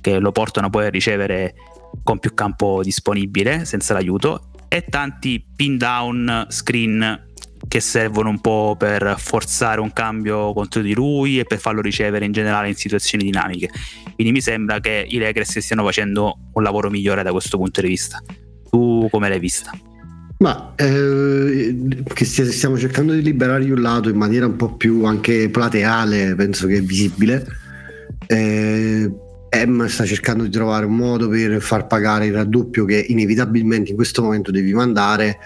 [0.00, 1.54] che lo portano poi a ricevere
[2.02, 7.26] con più campo disponibile senza l'aiuto e tanti pin down screen
[7.66, 12.24] che servono un po' per forzare un cambio contro di lui e per farlo ricevere
[12.24, 13.68] in generale in situazioni dinamiche.
[14.14, 17.88] Quindi mi sembra che i Lakers stiano facendo un lavoro migliore da questo punto di
[17.88, 18.22] vista.
[18.70, 19.72] Tu come l'hai vista?
[20.38, 21.76] Ma eh,
[22.14, 26.76] stiamo cercando di liberare un lato in maniera un po' più anche plateale, penso che
[26.76, 27.44] è visibile.
[28.26, 29.10] Eh,
[29.66, 33.96] M sta cercando di trovare un modo per far pagare il raddoppio che inevitabilmente in
[33.96, 35.38] questo momento devi mandare.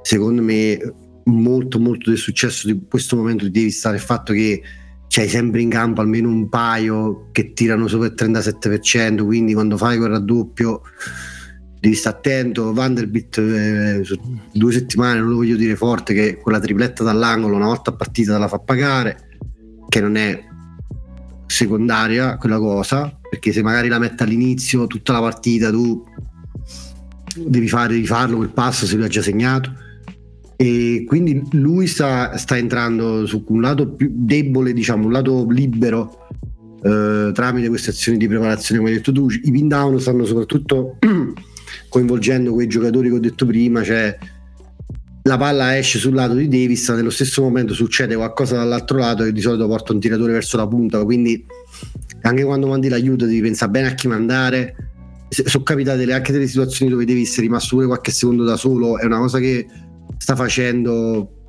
[0.00, 0.78] Secondo me,
[1.24, 4.62] molto, molto del successo di questo momento devi stare il fatto che
[5.08, 9.98] c'hai sempre in campo almeno un paio che tirano sopra il 37%, quindi quando fai
[9.98, 10.80] quel raddoppio
[11.82, 12.72] devi stare attento.
[12.72, 14.02] Vanderbilt eh,
[14.52, 18.46] due settimane, non lo voglio dire forte, che quella tripletta dall'angolo una volta partita la
[18.46, 19.30] fa pagare,
[19.88, 20.44] che non è
[21.46, 26.04] secondaria quella cosa, perché se magari la metti all'inizio tutta la partita tu
[27.34, 29.74] devi, fare, devi farlo quel passo se lui ha già segnato
[30.54, 36.28] e quindi lui sta, sta entrando su un lato più debole, diciamo, un lato libero
[36.80, 39.28] eh, tramite queste azioni di preparazione, come hai detto tu.
[39.28, 40.98] I pin down stanno soprattutto
[41.88, 44.16] coinvolgendo quei giocatori che ho detto prima, cioè
[45.24, 49.32] la palla esce sul lato di Davis, nello stesso momento succede qualcosa dall'altro lato che
[49.32, 51.44] di solito porta un tiratore verso la punta, quindi
[52.22, 54.76] anche quando mandi l'aiuto devi pensare bene a chi mandare.
[55.28, 59.04] Sono capitate anche delle situazioni dove Davis è rimasto pure qualche secondo da solo, è
[59.04, 59.66] una cosa che
[60.18, 61.42] sta facendo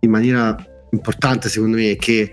[0.00, 0.54] in maniera
[0.90, 2.30] importante secondo me è che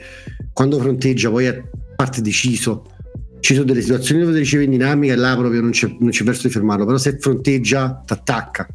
[0.51, 1.63] quando fronteggia poi a
[1.95, 2.95] parte deciso
[3.39, 6.23] ci sono delle situazioni dove riceve in dinamica e là proprio non c'è, non c'è
[6.23, 8.67] verso di fermarlo però se fronteggia ti attacca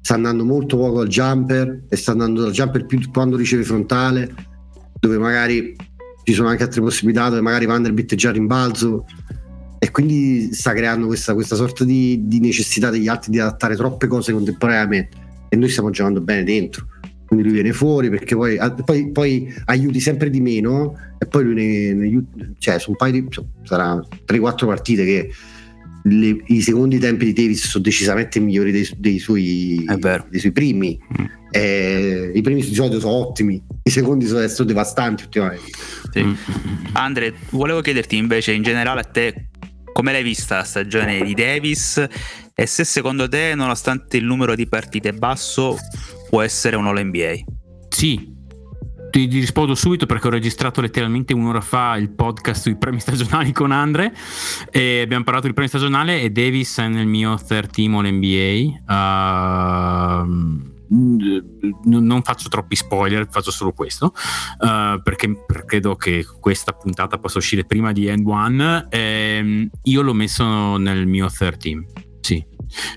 [0.00, 4.32] sta andando molto poco al jumper e sta andando al jumper più quando riceve frontale
[4.98, 5.76] dove magari
[6.24, 9.04] ci sono anche altre possibilità dove magari Vanderbilt è già rimbalzo.
[9.78, 14.06] E quindi sta creando questa, questa sorta di, di necessità degli altri di adattare troppe
[14.06, 15.16] cose contemporaneamente.
[15.48, 16.86] E noi stiamo giocando bene dentro
[17.30, 21.54] quindi lui viene fuori perché poi, poi, poi aiuti sempre di meno e poi lui
[21.54, 22.24] ne, ne
[22.58, 23.28] cioè su un paio di
[23.62, 23.94] sarà
[24.26, 25.30] 3-4 partite che
[26.02, 29.84] le, i secondi tempi di Davis sono decisamente migliori dei, dei, suoi,
[30.28, 31.24] dei suoi, primi mm.
[31.52, 35.70] eh, i primi di solito sono ottimi i secondi sono, sono devastanti ultimamente
[36.10, 36.24] sì.
[36.24, 36.34] mm.
[36.94, 39.49] Andre volevo chiederti invece in generale a te
[39.92, 42.04] come l'hai vista la stagione di Davis
[42.54, 45.76] e se secondo te, nonostante il numero di partite basso,
[46.28, 47.34] può essere un All-NBA?
[47.88, 48.38] Sì,
[49.10, 53.72] ti, rispondo subito perché ho registrato letteralmente un'ora fa il podcast sui premi stagionali con
[53.72, 54.14] Andre
[54.70, 58.84] e abbiamo parlato di premi stagionali e Davis è nel mio third team All-NBA.
[60.24, 64.12] Uh, non faccio troppi spoiler, faccio solo questo
[64.58, 68.86] uh, perché credo che questa puntata possa uscire prima di End One.
[68.90, 71.86] Ehm, io l'ho messo nel mio third team.
[72.20, 72.44] Sì.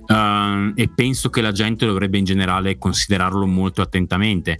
[0.07, 4.59] Uh, e penso che la gente dovrebbe in generale considerarlo molto attentamente.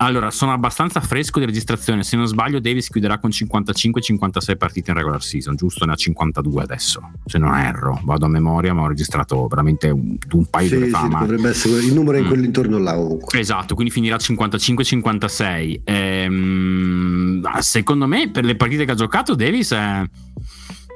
[0.00, 2.04] Allora, sono abbastanza fresco di registrazione.
[2.04, 5.84] Se non sbaglio, Davis chiuderà con 55-56 partite in regular season, giusto?
[5.84, 7.10] Ne ha 52 adesso.
[7.24, 10.88] Se non erro, vado a memoria, ma ho registrato veramente un, un paio sì, di
[10.88, 11.00] fa.
[11.00, 11.20] Sì, ma...
[11.20, 12.26] dovrebbe essere il numero è mm.
[12.26, 13.40] quell'intorno là comunque.
[13.40, 15.80] Esatto, quindi finirà 55-56.
[15.82, 20.02] Ehm, secondo me, per le partite che ha giocato, Davis è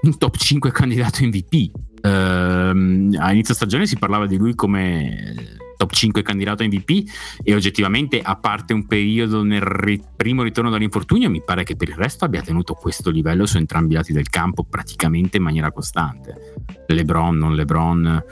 [0.02, 1.70] un top 5 candidato MVP.
[2.02, 7.08] Ehm, a inizio stagione si parlava di lui come top 5 candidato MVP
[7.42, 11.88] e oggettivamente a parte un periodo nel ri- primo ritorno dall'infortunio mi pare che per
[11.88, 15.72] il resto abbia tenuto questo livello su entrambi i lati del campo praticamente in maniera
[15.72, 16.54] costante.
[16.86, 18.24] LeBron, non LeBron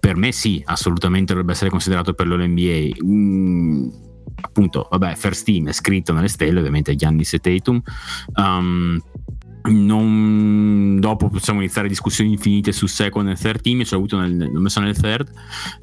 [0.00, 3.88] per me sì, assolutamente dovrebbe essere considerato per l'NBA mm,
[4.40, 7.80] appunto, vabbè, first team è scritto nelle stelle ovviamente Giannis e Tatum.
[8.34, 9.00] Um,
[9.68, 14.50] non, dopo possiamo iniziare discussioni infinite su second e third team, ci ho avuto nel,
[14.50, 15.30] l'ho messo nel third,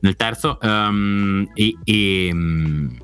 [0.02, 2.98] nel terzo um, e, e um,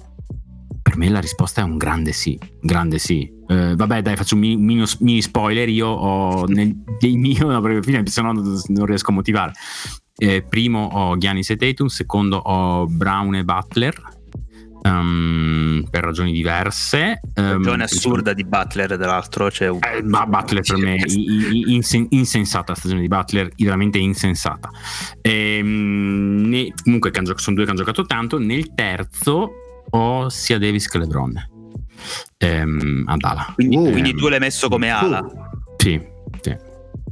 [0.81, 3.37] per me la risposta è un grande sì, grande sì.
[3.47, 8.07] Uh, vabbè dai faccio un mini, mini, spoiler, io ho nel, dei mio, no, perché
[8.07, 9.53] se no non riesco a motivare.
[10.21, 14.18] Eh, primo ho Giannis e Tatum, secondo ho Brown e Butler,
[14.81, 17.19] Um, per ragioni diverse.
[17.35, 19.51] Um, ragione assurda di Butler, tra l'altro.
[19.51, 20.97] Cioè, eh, ma Butler per me
[21.65, 24.69] insen- insensata la stagione di Butler, veramente insensata.
[25.21, 28.39] Ehm, ne, comunque sono due che hanno giocato tanto.
[28.39, 29.51] Nel terzo
[29.89, 31.49] ho sia Davis che LeBron.
[32.37, 33.51] Ehm, ad ala.
[33.55, 35.25] Quindi, oh, quindi tu l'hai messo come ala?
[35.77, 36.08] Sì.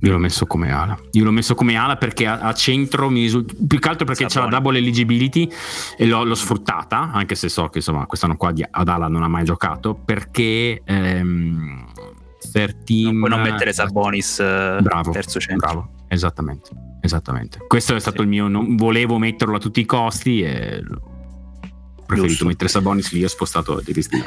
[0.02, 0.98] Io l'ho messo come ala.
[1.12, 3.54] Io l'ho messo come ala perché a, a centro mi risulta.
[3.66, 5.50] Più che altro perché c'è la double eligibility
[5.98, 9.24] e l'ho, l'ho, sfruttata, anche se so che insomma quest'anno qua di, ad ala non
[9.24, 9.96] ha mai giocato.
[9.96, 11.86] Perché ehm,
[12.84, 15.68] team, non puoi non mettere Sabonis eh, bravo, terzo centro.
[15.68, 16.70] Bravo, esattamente.
[17.02, 17.60] Esattamente.
[17.68, 18.24] Questo è stato sì.
[18.24, 18.48] il mio.
[18.48, 22.46] Non, volevo metterlo a tutti i costi e ho preferito Giusto.
[22.46, 23.24] mettere Sabonis lì.
[23.24, 24.18] Ho spostato di vista.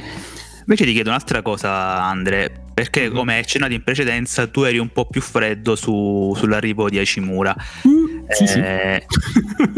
[0.60, 3.14] Invece ti chiedo un'altra cosa, Andre, perché mm-hmm.
[3.14, 7.54] come accennato in precedenza, tu eri un po' più freddo su, sull'arrivo di Hashimura.
[7.86, 8.58] Mm, sì, sì.
[8.58, 9.06] Eh,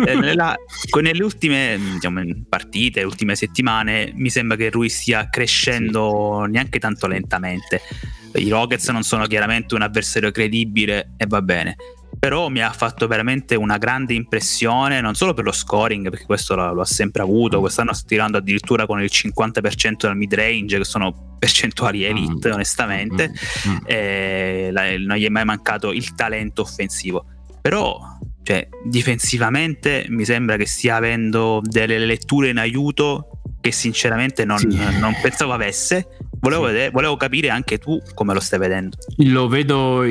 [0.06, 0.54] eh, nella,
[1.00, 6.50] nelle ultime diciamo, partite, ultime settimane, mi sembra che lui stia crescendo sì.
[6.50, 7.80] neanche tanto lentamente.
[8.34, 11.76] I Rockets non sono chiaramente un avversario credibile e va bene.
[12.22, 16.54] Però mi ha fatto veramente una grande impressione, non solo per lo scoring, perché questo
[16.54, 20.78] lo, lo ha sempre avuto, quest'anno sta tirando addirittura con il 50% dal mid range,
[20.78, 22.52] che sono percentuali elite, mm.
[22.52, 23.32] onestamente,
[23.66, 23.76] mm.
[23.86, 27.24] E la, non gli è mai mancato il talento offensivo.
[27.60, 27.98] Però
[28.44, 34.76] cioè, difensivamente mi sembra che stia avendo delle letture in aiuto che sinceramente non, sì.
[34.98, 36.08] non pensavo avesse.
[36.40, 36.72] Volevo, sì.
[36.72, 38.96] vedere, volevo, capire anche tu come lo stai vedendo.
[39.18, 40.04] Lo vedo,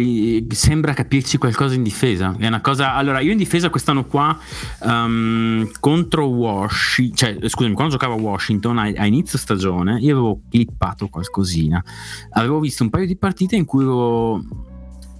[0.47, 2.33] sembra capirci qualcosa in difesa.
[2.39, 2.93] È una cosa.
[2.95, 4.39] Allora, io in difesa quest'anno qua
[4.79, 10.41] um, contro Washington, cioè scusami, quando giocavo a Washington a, a, inizio stagione, io avevo
[10.49, 11.83] clippato qualcosina.
[12.31, 14.69] Avevo visto un paio di partite in cui avevo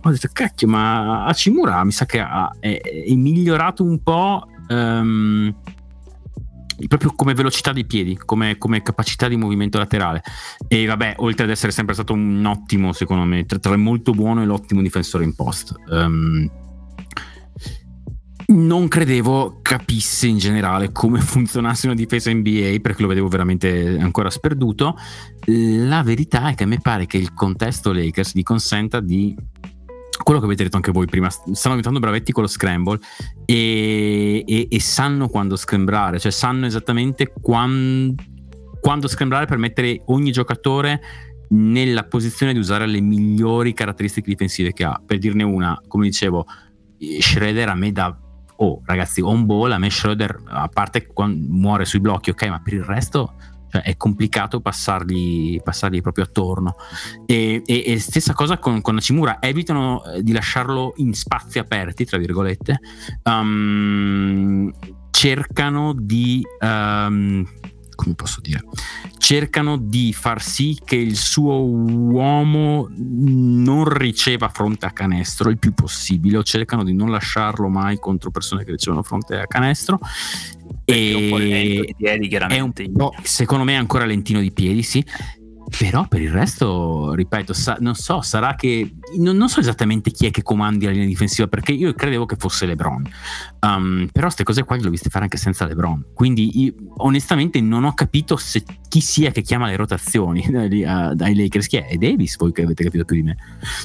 [0.03, 5.53] ho detto cacchio ma Hachimura mi sa che ha, è, è migliorato un po' um,
[6.87, 10.21] proprio come velocità dei piedi come, come, capacità di movimento laterale
[10.67, 14.11] e vabbè oltre ad essere sempre stato un ottimo secondo me tra, tra il molto
[14.13, 16.49] buono e l'ottimo difensore in post um,
[18.51, 24.29] non credevo capisse in generale come funzionasse una difesa NBA perché lo vedevo veramente ancora
[24.29, 24.97] sperduto.
[25.45, 29.35] La verità è che a me pare che il contesto Lakers gli consenta di
[30.23, 32.99] quello che avete detto anche voi prima, stanno diventando bravetti con lo scramble
[33.45, 38.15] e, e, e sanno quando scramblare, cioè sanno esattamente quando,
[38.79, 41.01] quando scramblare per mettere ogni giocatore
[41.49, 45.01] nella posizione di usare le migliori caratteristiche difensive che ha.
[45.05, 46.45] Per dirne una, come dicevo,
[47.19, 48.17] Schroeder a me da...
[48.57, 52.61] Oh ragazzi, on ball, a me Schroeder, a parte quando muore sui blocchi, ok, ma
[52.61, 53.33] per il resto
[53.71, 56.75] cioè è complicato passargli, passargli proprio attorno.
[57.25, 62.03] E, e, e, stessa cosa con, con Hachimura, evitano eh, di lasciarlo in spazi aperti,
[62.03, 62.79] tra virgolette,
[63.23, 64.69] um,
[65.09, 66.45] cercano di...
[66.59, 67.47] Um,
[68.01, 68.63] come posso dire?
[69.17, 75.73] Cercano di far sì che il suo uomo non riceva fronte a canestro il più
[75.73, 79.99] possibile, o cercano di non lasciarlo mai contro persone che ricevono fronte a canestro
[80.83, 82.89] e un po' lento di piedi, chiaramente.
[82.91, 85.05] Un, secondo me è ancora lentino di piedi, sì.
[85.77, 90.25] Però per il resto, ripeto, sa, non so, sarà che non, non, so esattamente chi
[90.25, 93.09] è che comandi la linea difensiva perché io credevo che fosse LeBron.
[93.61, 96.07] Um, però queste cose qua le ho viste fare anche senza LeBron.
[96.13, 101.13] Quindi io, onestamente non ho capito se, chi sia che chiama le rotazioni dai, uh,
[101.13, 101.67] dai Lakers.
[101.67, 101.87] Chi è?
[101.87, 103.37] È Davis, voi che avete capito più di me.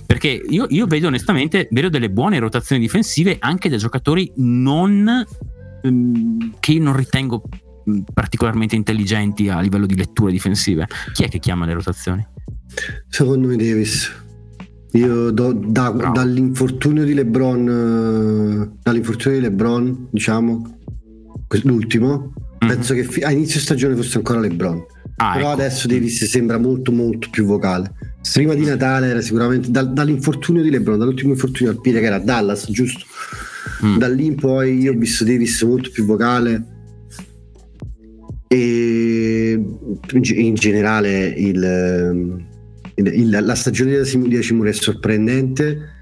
[0.05, 5.25] Perché io, io vedo onestamente vedo delle buone rotazioni difensive anche da giocatori non
[5.87, 7.43] Ehm, che io non ritengo
[8.13, 10.87] particolarmente intelligenti a livello di letture difensive.
[11.13, 12.27] Chi è che chiama le rotazioni?
[13.09, 14.25] Secondo me Davis.
[14.93, 20.79] Io do, da, dall'infortunio di LeBron, uh, dall'infortunio di LeBron, diciamo,
[21.65, 22.33] l'ultimo,
[22.65, 22.75] mm-hmm.
[22.75, 24.85] penso che a inizio stagione fosse ancora LeBron.
[25.17, 25.61] Ah, Però ecco.
[25.61, 27.93] adesso Davis sembra molto molto più vocale.
[28.33, 32.19] Prima di Natale era sicuramente da, dall'infortunio di LeBron, dall'ultimo infortunio al piede che era
[32.19, 33.05] Dallas, giusto?
[33.85, 33.99] Mm.
[33.99, 36.76] Da lì in poi io ho visto Davis molto più vocale
[38.49, 39.61] e
[40.13, 42.45] in generale il,
[42.95, 45.95] il, la stagione di Hashimura è sorprendente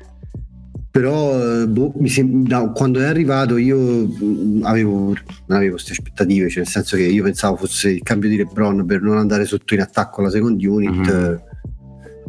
[0.90, 5.07] però boh, sembra, quando è arrivato io mm, avevo,
[5.46, 8.85] non avevo queste aspettative cioè nel senso che io pensavo fosse il cambio di Lebron
[8.85, 11.37] per non andare sotto in attacco alla second unit mm-hmm.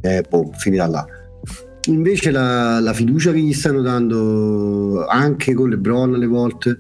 [0.01, 1.06] eh, boh, finita là
[1.88, 6.80] Invece la, la, fiducia che gli stanno dando anche con LeBron alle volte,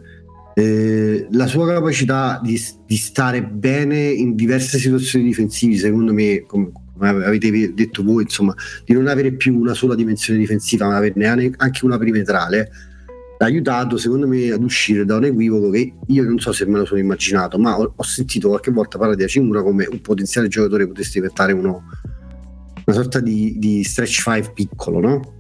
[0.57, 6.71] eh, la sua capacità di, di, stare bene in diverse situazioni difensive, secondo me, come,
[6.97, 11.53] come, avete detto voi, insomma, di non avere più una sola dimensione difensiva, ma averne
[11.57, 12.71] anche una perimetrale,
[13.37, 16.77] ha aiutato secondo me ad uscire da un equivoco che io non so se me
[16.77, 20.47] lo sono immaginato, ma ho, ho sentito qualche volta parlare di Acimura come un potenziale
[20.47, 21.83] giocatore potesse diventare uno
[22.85, 25.33] una sorta di, di stretch 5 piccolo, no?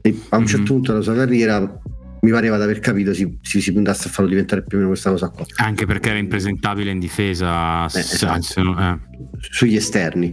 [0.00, 0.66] E a un certo mm-hmm.
[0.66, 1.80] punto della sua carriera
[2.22, 4.92] mi pareva di aver capito si, si, si, puntasse a farlo diventare più o meno
[4.92, 5.44] questa cosa qua.
[5.56, 8.60] Anche perché era impresentabile in difesa eh, esatto.
[8.78, 8.98] eh.
[9.40, 10.32] sugli esterni.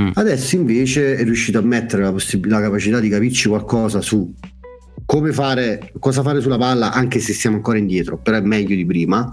[0.00, 0.10] Mm.
[0.14, 4.34] Adesso invece è riuscito a mettere la, la capacità di capirci qualcosa su
[5.04, 8.86] come fare, cosa fare sulla palla, anche se siamo ancora indietro, però è meglio di
[8.86, 9.30] prima.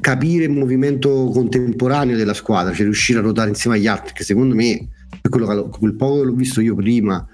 [0.00, 4.54] Capire il movimento contemporaneo della squadra, cioè riuscire a ruotare insieme agli altri, che secondo
[4.54, 4.88] me
[5.26, 7.26] quello che, quel poco che l'ho visto io prima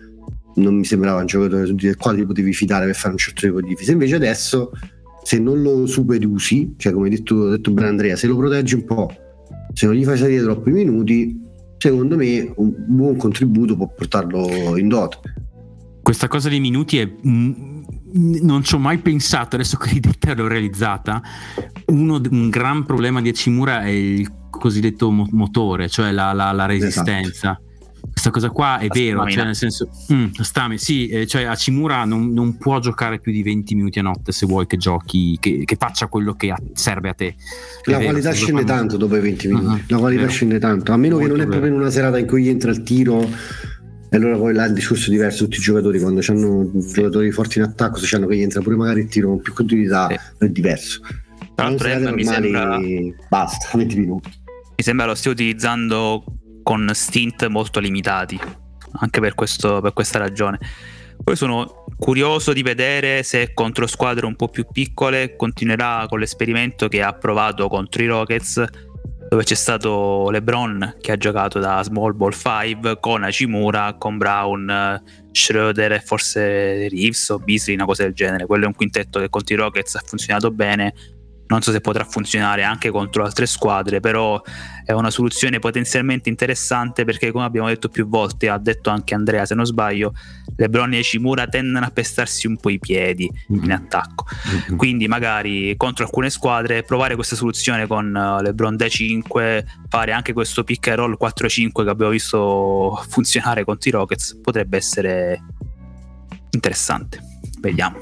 [0.56, 3.60] non mi sembrava un giocatore del quale ti potevi fidare per fare un certo tipo
[3.60, 3.92] di difesa.
[3.92, 4.70] Invece adesso
[5.22, 8.84] se non lo super usi cioè come hai detto, detto Andrea se lo proteggi un
[8.84, 9.08] po'
[9.72, 11.40] se non gli fai salire troppi minuti
[11.78, 15.18] secondo me un buon contributo può portarlo in dote.
[16.02, 21.22] Questa cosa dei minuti è non ci ho mai pensato adesso che l'idea l'ho realizzata.
[21.86, 27.52] Uno, un gran problema di Acimura è il cosiddetto motore cioè la, la, la resistenza.
[27.52, 27.70] esatto
[28.10, 32.32] questa cosa qua è vero, cioè nel senso, mm, stame, sì, eh, cioè Hachimura non,
[32.32, 35.76] non, può giocare più di 20 minuti a notte se vuoi che giochi, che, che
[35.76, 37.34] faccia quello che serve a te.
[37.84, 38.78] La vero, qualità scende fanno...
[38.78, 41.46] tanto dopo i 20 minuti, uh-huh, la qualità scende tanto, a meno Molto che non
[41.46, 43.28] è proprio in una serata in cui entra il tiro
[44.12, 47.58] e allora poi là il discorso è diverso, tutti i giocatori quando hanno giocatori forti
[47.58, 50.44] in attacco, se hanno che gli entra pure magari il tiro con più continuità, sì.
[50.44, 51.00] è diverso.
[51.54, 52.78] Tra l'altro mi sembra...
[53.30, 54.30] Basta, 20 minuti.
[54.76, 56.24] Mi sembra lo stia utilizzando
[56.62, 58.38] con stint molto limitati,
[59.00, 60.58] anche per, questo, per questa ragione.
[61.22, 66.88] Poi sono curioso di vedere se contro squadre un po' più piccole continuerà con l'esperimento
[66.88, 68.64] che ha provato contro i Rockets,
[69.28, 75.02] dove c'è stato LeBron che ha giocato da Small Ball 5 con Hachimura, con Brown,
[75.30, 78.46] Schroeder e forse Reeves o Beasley, una cosa del genere.
[78.46, 80.92] Quello è un quintetto che contro i Rockets ha funzionato bene
[81.52, 84.40] non so se potrà funzionare anche contro altre squadre, però
[84.84, 89.44] è una soluzione potenzialmente interessante perché come abbiamo detto più volte, ha detto anche Andrea
[89.44, 90.14] se non sbaglio,
[90.56, 93.64] Lebron e Cimura tendono a pestarsi un po' i piedi mm-hmm.
[93.64, 94.24] in attacco.
[94.48, 94.76] Mm-hmm.
[94.76, 100.32] Quindi magari contro alcune squadre provare questa soluzione con eh, Lebron da 5, fare anche
[100.32, 105.42] questo pick and roll 4-5 che abbiamo visto funzionare contro i Rockets potrebbe essere
[106.50, 107.20] interessante.
[107.60, 107.98] Vediamo.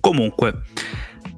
[0.00, 0.62] Comunque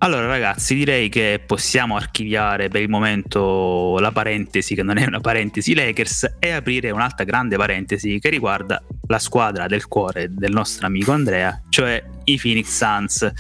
[0.05, 5.21] allora ragazzi direi che possiamo archiviare per il momento la parentesi che non è una
[5.21, 10.87] parentesi Lakers e aprire un'altra grande parentesi che riguarda la squadra del cuore del nostro
[10.87, 13.33] amico Andrea, cioè i Phoenix Suns.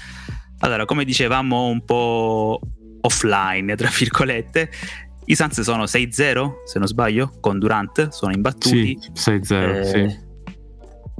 [0.60, 2.58] Allora come dicevamo un po'
[3.02, 4.70] offline tra virgolette
[5.26, 8.98] i Suns sono 6-0 se non sbaglio con Durant, sono imbattuti.
[9.12, 10.22] Sì, 6-0 eh, sì.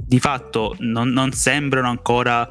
[0.07, 2.49] Di fatto non, non sembrano ancora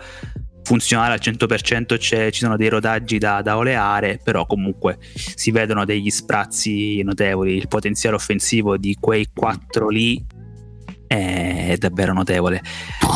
[0.64, 6.10] funzionare al 100% ci sono dei rodaggi da, da, oleare, però comunque si vedono degli
[6.10, 7.54] sprazzi notevoli.
[7.54, 10.24] Il potenziale offensivo di quei quattro lì
[11.06, 12.62] è davvero notevole.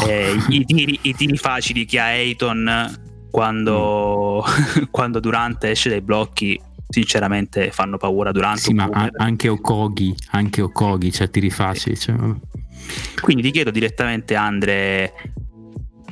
[0.06, 4.82] Eh, i, tiri, i, tiri, facili che ha Ayton quando, mm.
[4.90, 10.62] quando Durante esce dai blocchi sinceramente fanno paura durante sì, ma a- anche Okogi anche
[10.62, 12.16] Okogi cioè tiri facili cioè...
[13.20, 15.12] quindi ti chiedo direttamente Andre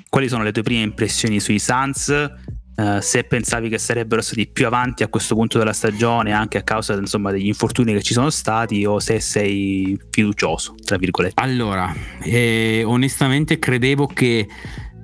[0.09, 2.32] quali sono le tue prime impressioni sui Suns?
[2.76, 6.62] Uh, se pensavi che sarebbero stati più avanti a questo punto della stagione anche a
[6.62, 11.42] causa insomma, degli infortuni che ci sono stati o se sei fiducioso tra virgolette?
[11.42, 11.90] Allora
[12.22, 14.46] eh, onestamente credevo che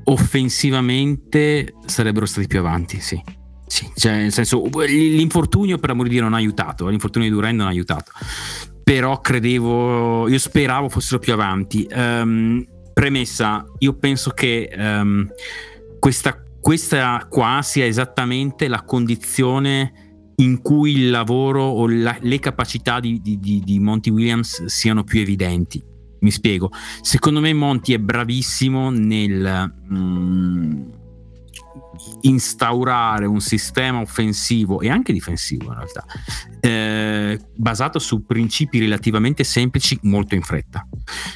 [0.04, 3.18] offensivamente sarebbero stati più avanti sì.
[3.66, 7.56] Sì, cioè nel senso l'infortunio per amore di Dio non ha aiutato l'infortunio di Durant
[7.56, 8.12] non ha aiutato.
[8.84, 11.86] Però credevo io speravo fossero più avanti.
[11.90, 15.26] Um, premessa, io penso che um,
[15.98, 23.00] questa, questa qua sia esattamente la condizione in cui il lavoro o la, le capacità
[23.00, 25.82] di, di, di, Monty Williams siano più evidenti.
[26.20, 26.70] Mi spiego.
[27.00, 29.74] Secondo me Monty è bravissimo nel...
[29.92, 31.00] Mm,
[32.22, 36.04] instaurare un sistema offensivo e anche difensivo in realtà
[36.64, 40.86] eh, basato su principi relativamente semplici molto in fretta.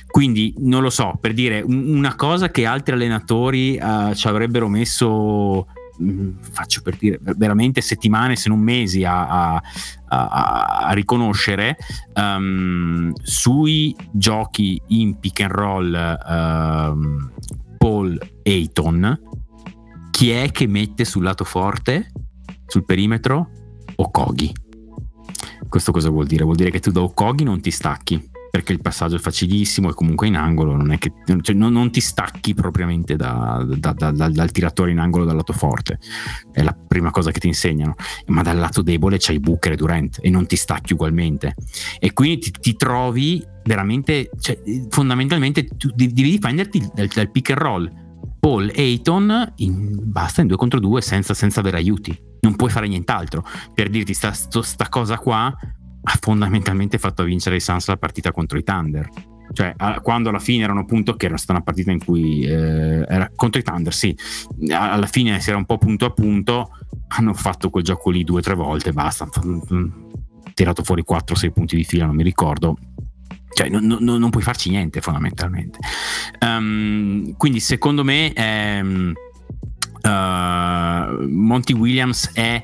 [0.06, 5.66] Quindi non lo so per dire una cosa che altri allenatori eh, ci avrebbero messo
[6.00, 9.62] mm, faccio per dire veramente settimane se non mesi a, a,
[10.08, 11.76] a, a riconoscere
[12.14, 17.32] um, sui giochi in pick and roll um,
[17.78, 19.20] Paul Ayton
[20.16, 22.10] chi è che mette sul lato forte,
[22.64, 23.50] sul perimetro,
[23.96, 24.50] Okogi.
[25.68, 26.42] Questo cosa vuol dire?
[26.42, 29.92] Vuol dire che tu da Okogi non ti stacchi, perché il passaggio è facilissimo e
[29.92, 31.12] comunque in angolo non è che
[31.42, 35.52] cioè, non, non, ti stacchi propriamente da, da, da, dal tiratore in angolo dal lato
[35.52, 35.98] forte.
[36.50, 37.94] È la prima cosa che ti insegnano.
[38.28, 41.54] Ma dal lato debole c'hai Booker e Durant e non ti stacchi ugualmente.
[41.98, 44.58] E quindi ti, ti trovi veramente, cioè,
[44.88, 48.04] fondamentalmente tu devi difenderti dal, dal pick and roll
[48.46, 52.16] Paul Ayton in, basta in 2 contro 2 senza, senza, avere aiuti.
[52.42, 53.44] Non puoi fare nient'altro.
[53.74, 58.56] Per dirti, sta, sta cosa qua ha fondamentalmente fatto vincere i Suns la partita contro
[58.56, 59.08] i Thunder.
[59.52, 63.04] Cioè, a, quando alla fine erano appunto, che era stata una partita in cui eh,
[63.08, 64.16] era contro i Thunder, sì,
[64.70, 66.70] alla fine si era un po' punto a punto,
[67.08, 69.28] hanno fatto quel gioco lì due o tre volte, basta,
[70.54, 72.76] tirato fuori 4-6 punti di fila, non mi ricordo,
[73.56, 75.78] cioè non, non, non, puoi farci niente fondamentalmente.
[76.42, 79.14] Um, quindi secondo me um,
[80.02, 82.62] uh, Monty Williams è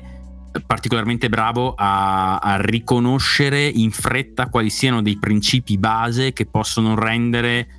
[0.67, 7.69] particolarmente bravo a, a, riconoscere in fretta quali siano dei principi base che possono rendere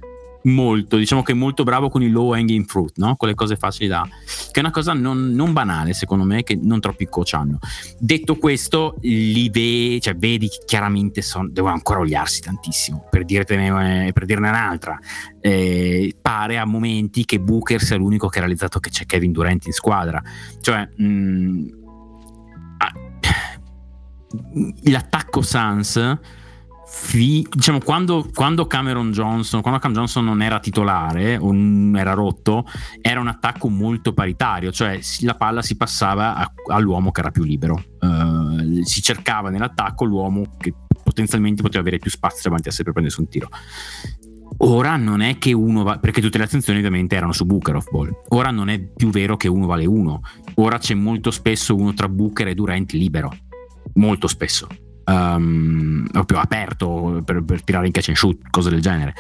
[0.44, 3.16] molto, diciamo che è molto bravo con i low hanging fruit, no?
[3.16, 4.06] con le cose facili da...
[4.06, 7.58] che è una cosa non, non banale secondo me, che non troppi coach hanno.
[7.98, 14.12] Detto questo, li ve- cioè, vedi che chiaramente son, devono ancora oliarsi tantissimo, per, dirtene,
[14.12, 14.98] per dirne un'altra.
[15.40, 19.66] Eh, pare a momenti che Booker sia l'unico che ha realizzato che c'è Kevin Durant
[19.66, 20.22] in squadra.
[20.60, 20.88] Cioè...
[20.96, 21.82] Mh,
[22.78, 22.92] ah,
[24.84, 26.18] l'attacco Sans
[26.94, 31.52] fi, diciamo, quando, quando, Cameron Johnson, quando Cameron Johnson non era titolare o
[31.96, 32.64] era rotto,
[33.00, 37.42] era un attacco molto paritario, cioè la palla si passava a, all'uomo che era più
[37.42, 37.82] libero.
[38.00, 40.72] Uh, si cercava nell'attacco l'uomo che
[41.02, 43.48] potenzialmente poteva avere più spazio davanti a sé per prendersi un tiro.
[44.58, 47.90] Ora non è che uno va, perché tutte le attenzioni ovviamente erano su Booker of
[47.90, 48.22] ball.
[48.28, 50.20] Ora non è più vero che uno vale uno.
[50.54, 53.36] Ora c'è molto spesso uno tra Booker e Durant libero.
[53.94, 54.68] Molto spesso
[55.04, 59.14] um, proprio aperto per, per, tirare in catch and shoot, cose del genere.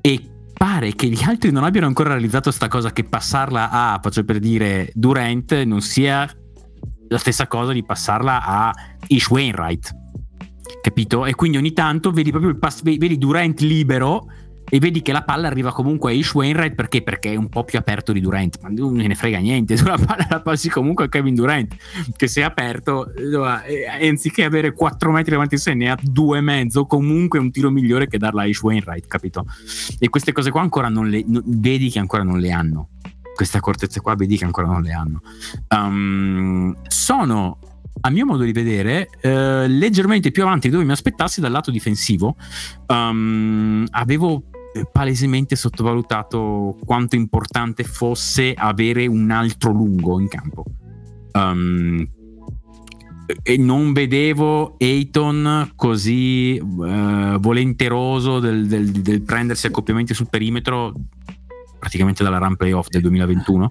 [0.00, 0.20] E
[0.52, 4.38] pare che gli altri non abbiano ancora realizzato questa cosa che passarla a, faccio per
[4.38, 6.28] dire, Durant non sia
[7.08, 8.74] la stessa cosa di passarla a
[9.08, 10.02] Ish Wainwright.
[10.80, 11.26] Capito?
[11.26, 14.26] E quindi ogni tanto vedi proprio il pass, vedi Durant libero
[14.68, 17.02] e vedi che la palla arriva comunque a Ish Wainwright perché?
[17.02, 20.26] perché è un po' più aperto di Durant ma non ne frega niente la palla
[20.28, 21.74] la passi comunque a Kevin Durant
[22.16, 26.38] che se è aperto eh, anziché avere 4 metri davanti a sé ne ha 2
[26.38, 29.44] e mezzo comunque è un tiro migliore che darla a Ish Wainwright capito?
[29.98, 32.88] e queste cose qua ancora non le no, vedi che ancora non le hanno
[33.34, 35.20] queste accortezze qua vedi che ancora non le hanno
[35.68, 37.58] um, sono
[38.00, 41.70] a mio modo di vedere, eh, leggermente più avanti di dove mi aspettassi dal lato
[41.70, 42.36] difensivo.
[42.86, 44.42] Um, avevo
[44.90, 50.64] palesemente sottovalutato quanto importante fosse avere un altro lungo in campo.
[51.32, 52.08] Um,
[53.42, 60.92] e non vedevo Ayton così uh, volenteroso del, del, del, prendersi accoppiamenti sul perimetro
[61.78, 63.68] praticamente dalla run playoff del 2021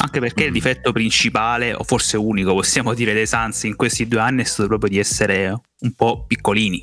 [0.00, 4.20] anche perché il difetto principale o forse unico possiamo dire dei Suns in questi due
[4.20, 6.80] anni è stato proprio di essere un po' piccolini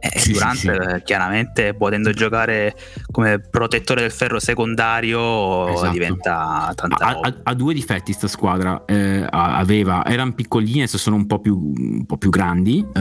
[0.00, 0.68] eh, sì, Durant sì, sì.
[0.68, 2.74] Eh, chiaramente potendo giocare
[3.10, 5.92] come protettore del ferro secondario esatto.
[5.92, 11.16] diventa tanta ha, ha, ha, due difetti sta squadra eh, aveva, erano piccolini adesso sono
[11.16, 13.00] un po' più, un po più grandi eh,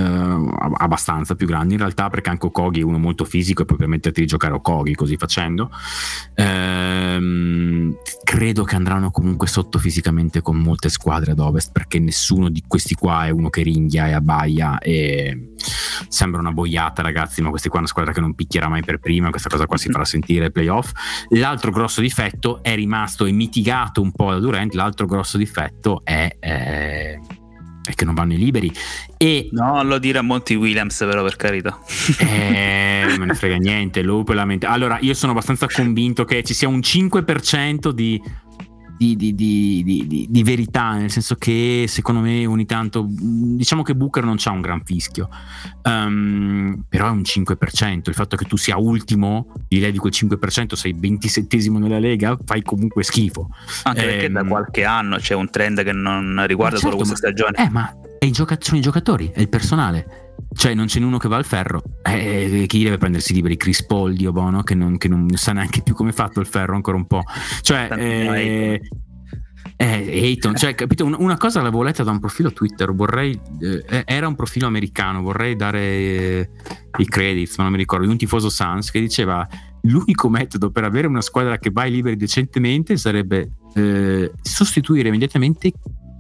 [0.78, 4.20] abbastanza più grandi in realtà perché anche Okogi è uno molto fisico e puoi permetterti
[4.20, 5.72] di giocare Okogi così facendo
[6.36, 7.96] ehm,
[8.26, 12.94] credo che andranno comunque sotto fisicamente con molte squadre ad ovest perché nessuno di questi
[12.94, 15.54] qua è uno che ringhia e abbaia e
[16.08, 18.84] sembra una boiata sbagliata, ragazzi, ma questi qua è una squadra che non picchierà mai
[18.84, 20.92] per prima, questa cosa qua si farà sentire ai playoff.
[21.30, 26.36] L'altro grosso difetto è rimasto e mitigato un po' da Durant, l'altro grosso difetto è...
[26.40, 27.20] Eh,
[27.86, 28.72] è che non vanno i liberi.
[29.18, 31.80] E no lo dire a Monty Williams però per carità.
[32.20, 36.80] Eh, non me ne frega niente allora io sono abbastanza convinto che ci sia un
[36.80, 38.22] 5% di
[39.00, 44.26] di, di, di, di, verità, nel senso che secondo me ogni tanto diciamo che Booker
[44.26, 45.30] non c'ha un gran fischio,
[45.84, 48.10] um, però è un 5%.
[48.10, 52.38] Il fatto che tu sia ultimo, di lei di quel 5%, sei 27 nella Lega,
[52.44, 53.48] fai comunque schifo.
[53.84, 56.96] Anche eh, perché da ehm, qualche anno c'è un trend che non riguarda certo, solo
[56.98, 57.58] questa stagione.
[57.58, 57.90] Eh, ma
[58.20, 60.29] i gioca- sono i giocatori, è il personale.
[60.52, 61.82] Cioè, non c'è uno che va al ferro.
[62.04, 63.56] Eh, chi deve prendersi liberi?
[63.58, 66.48] Chris Paul, Dio bono, che non, che non sa neanche più come è fatto il
[66.48, 67.24] ferro ancora un po'.
[67.62, 68.82] Cioè, eh,
[69.82, 71.06] eh, Ayton, cioè, capito?
[71.06, 75.56] Una, cosa l'avevo letta da un profilo Twitter, vorrei, eh, era un profilo americano, vorrei
[75.56, 76.50] dare eh,
[76.98, 79.48] i credits, ma non mi ricordo, di un tifoso Sans che diceva
[79.84, 85.72] l'unico metodo per avere una squadra che vai liberi decentemente sarebbe eh, sostituire immediatamente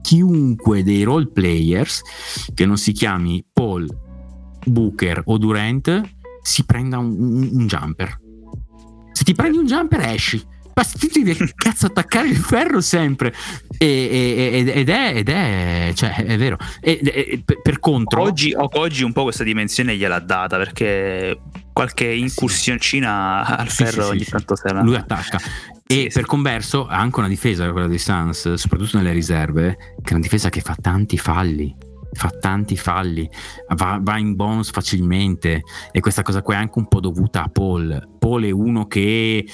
[0.01, 2.01] chiunque dei role players
[2.53, 3.87] che non si chiami Paul,
[4.69, 6.01] Booker o Durant
[6.41, 8.19] si prenda un, un, un jumper.
[9.11, 10.57] Se ti prendi un jumper esci.
[10.79, 13.33] Ti devi cazzo attaccare il ferro sempre.
[13.77, 16.57] E, e, ed, è, ed è cioè è vero.
[16.79, 21.37] E, per contro oggi, oggi un po' questa dimensione gliel'ha data perché
[21.73, 23.53] qualche incursioncina sì.
[23.53, 25.39] al ferro sì, ogni sì, tanto serve lui attacca.
[25.85, 30.13] E per converso ha anche una difesa quella dei Suns soprattutto nelle riserve che è
[30.13, 31.75] una difesa che fa tanti falli
[32.11, 33.29] fa tanti falli,
[33.75, 37.49] va, va, in bonus facilmente e questa cosa qua è anche un po' dovuta a
[37.49, 38.17] Paul.
[38.19, 39.45] Paul è uno che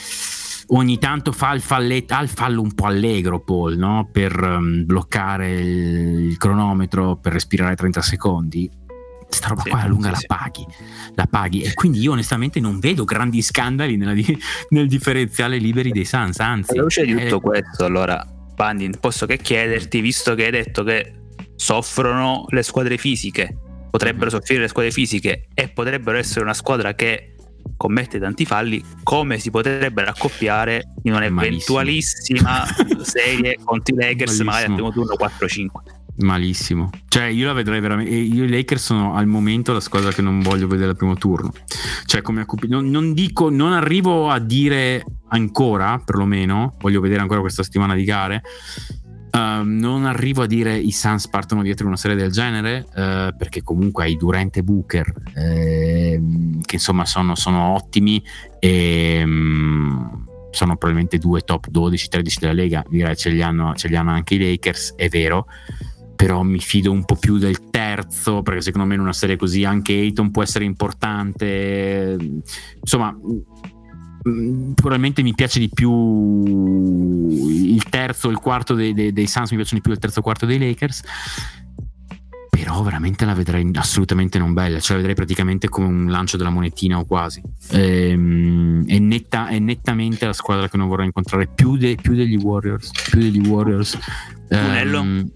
[0.68, 4.10] ogni tanto fa il, falletto, ha il fallo un po' allegro Paul, no?
[4.12, 8.70] per um, bloccare il, il, cronometro, per respirare 30 secondi.
[9.28, 10.66] Questa roba sì, qua a lunga sì, la paghi,
[11.16, 14.38] la paghi e quindi io onestamente non vedo grandi scandali di,
[14.70, 16.74] nel differenziale liberi dei Suns, anzi...
[16.74, 20.84] Alla luce di tutto eh, questo, allora, Bandin, posso che chiederti, visto che hai detto
[20.84, 21.25] che
[21.56, 23.56] soffrono le squadre fisiche,
[23.90, 24.30] potrebbero mm.
[24.30, 27.36] soffrire le squadre fisiche e potrebbero essere una squadra che
[27.78, 32.66] commette tanti falli, come si potrebbe raccoppiare in un'eventualissima
[33.02, 34.50] serie contro i Lakers, Malissimo.
[34.50, 36.04] magari al primo turno 4-5.
[36.18, 36.92] Malissimo.
[37.10, 38.14] Cioè, io la vedrei veramente.
[38.14, 41.52] Io i Lakers sono al momento la squadra che non voglio vedere al primo turno.
[42.06, 47.42] Cioè, come accoppi- non, non dico, non arrivo a dire ancora, perlomeno, voglio vedere ancora
[47.42, 48.44] questa settimana di gare.
[49.36, 53.62] Ehm, non arrivo a dire i Suns partono dietro una serie del genere eh, perché
[53.64, 58.24] comunque hai Durant e Booker ehm, che insomma sono, sono ottimi
[58.60, 60.04] e mm,
[60.52, 62.84] sono probabilmente due top 12-13 della Lega.
[62.88, 65.48] Direi ce li, hanno, ce li hanno anche i Lakers è vero
[66.16, 69.66] però mi fido un po' più del terzo perché secondo me in una serie così
[69.66, 72.18] anche Ayton può essere importante.
[72.80, 73.40] Insomma mm,
[74.26, 76.44] probabilmente mi piace di più
[77.30, 80.20] il terzo il quarto dei, dei, dei Suns mi piacciono di più il terzo e
[80.20, 81.04] il quarto dei Lakers.
[82.50, 86.50] Però veramente la vedrei assolutamente non bella cioè la vedrei praticamente come un lancio della
[86.50, 87.42] monetina o quasi.
[87.72, 92.38] Ehm, è, netta, è nettamente la squadra che non vorrei incontrare più, de- più degli
[92.38, 93.98] Warriors più degli Warriors.
[94.48, 95.00] Brunello?
[95.00, 95.32] Ehm,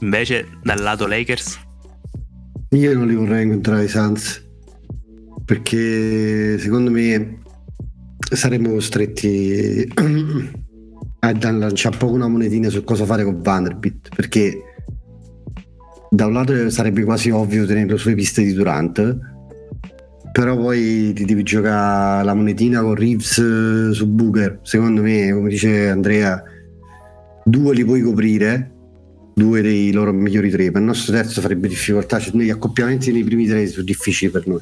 [0.00, 1.58] Invece dal lato Lakers,
[2.70, 4.46] Io non li vorrei incontrare i Suns
[5.44, 7.40] perché secondo me
[8.36, 9.86] saremmo costretti
[11.20, 14.62] a lanciare poco una monetina su cosa fare con Vanderbilt perché
[16.10, 19.36] da un lato sarebbe quasi ovvio tenerlo sulle piste di Durant
[20.38, 24.60] però poi ti devi giocare la monetina con Reeves eh, su Booker.
[24.62, 26.40] Secondo me come dice Andrea
[27.44, 28.72] due li puoi coprire
[29.34, 30.70] due dei loro migliori tre.
[30.70, 34.46] Per il nostro terzo farebbe difficoltà cioè, gli accoppiamenti nei primi tre sono difficili per
[34.46, 34.60] noi.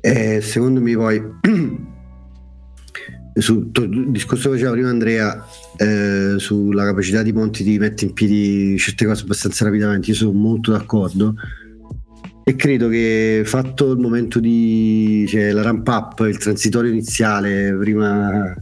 [0.00, 1.22] E secondo me poi
[3.34, 5.44] su to- discorso che faceva prima Andrea
[5.76, 10.32] eh, sulla capacità di Monti di mettere in piedi certe cose abbastanza rapidamente io sono
[10.32, 11.34] molto d'accordo
[12.44, 18.54] e credo che fatto il momento di cioè, la ramp up il transitorio iniziale prima,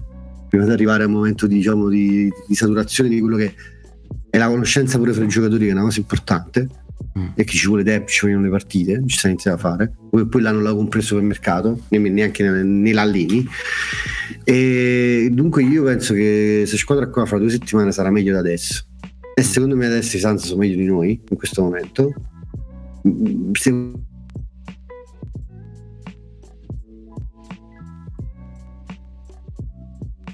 [0.48, 3.54] prima di arrivare al momento diciamo, di, di saturazione di quello che
[4.28, 6.68] è la conoscenza pure fra i giocatori che è una cosa importante.
[7.34, 9.92] E che ci vuole tempo, ci vogliono le partite, ci sta iniziando a fare.
[10.10, 13.46] Poi, poi l'hanno l'ha compreso per mercato, neanche, neanche ne l'alleni.
[14.44, 18.84] E dunque io penso che questa squadra qua fra due settimane sarà meglio da adesso.
[19.34, 22.12] E secondo me adesso i Suns sono meglio di noi in questo momento.
[23.06, 23.92] Mm, se-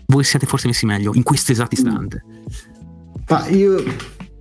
[0.07, 2.25] voi siete forse messi meglio in questo esatto istante
[3.29, 3.83] Ma io,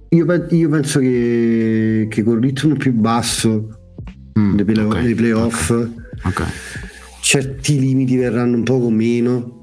[0.10, 3.70] io pe- io penso che, che con il ritmo più basso
[4.38, 5.70] Mm, dei, play- ok, dei playoff
[6.24, 6.44] ok
[7.22, 9.54] certi limiti verranno un poco meno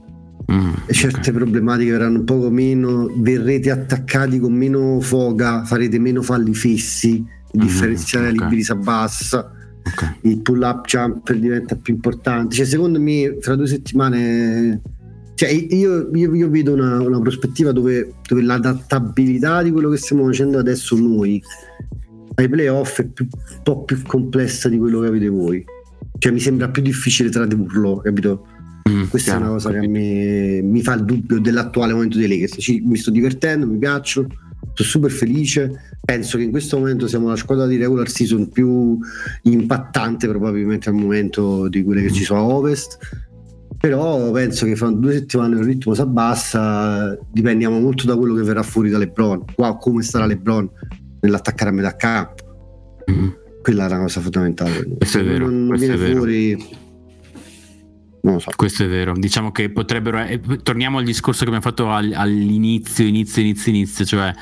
[0.51, 6.21] Mm, e certe problematiche verranno un poco meno, verrete attaccati con meno foga, farete meno
[6.21, 8.33] falli fissi, il Mhm, differenziale ok.
[8.41, 9.51] liberi si abbassa,
[9.85, 10.15] ok.
[10.23, 12.57] il pull up jumper diventa più importante.
[12.57, 14.81] Cioè, secondo me, fra due settimane.
[15.35, 20.25] Cioè, io, io- io vedo una, una prospettiva dove, dove l'adattabilità di quello che stiamo
[20.27, 21.43] facendo adesso noi
[22.35, 25.65] ai playoff è più- un po' più complessa di quello che avete voi.
[26.19, 28.47] Cioè, mi sembra più difficile tradurlo, capito?
[28.89, 29.93] Mm, Questa è chiaro, una cosa che capito.
[29.93, 32.57] me mi fa il dubbio dell'attuale momento dei Lakers.
[32.59, 34.29] Ci- mi sto divertendo, mi piacciono,
[34.75, 35.97] sono super felice.
[36.05, 38.99] Penso che in questo momento siamo la squadra di regular season più
[39.43, 42.99] impattante probabilmente al momento di quelle che ci sono a Ovest.
[43.83, 48.43] Però penso che fra due settimane il ritmo si abbassa, dipendiamo molto da quello che
[48.43, 49.45] verrà fuori da LeBron.
[49.57, 50.71] Qua come starà LeBron
[51.21, 52.45] nell'attaccare a metà campo.
[53.11, 53.29] Mm.
[53.61, 54.87] Quella è una cosa fondamentale.
[54.99, 56.17] Questo è vero, non questo viene è vero.
[56.17, 56.81] fuori
[58.23, 58.51] non lo so.
[58.55, 59.15] Questo è vero.
[59.15, 60.19] Diciamo che potrebbero.
[60.21, 64.33] eh, torniamo al discorso che abbiamo fatto al- all'inizio, inizio, inizio, inizio, cioè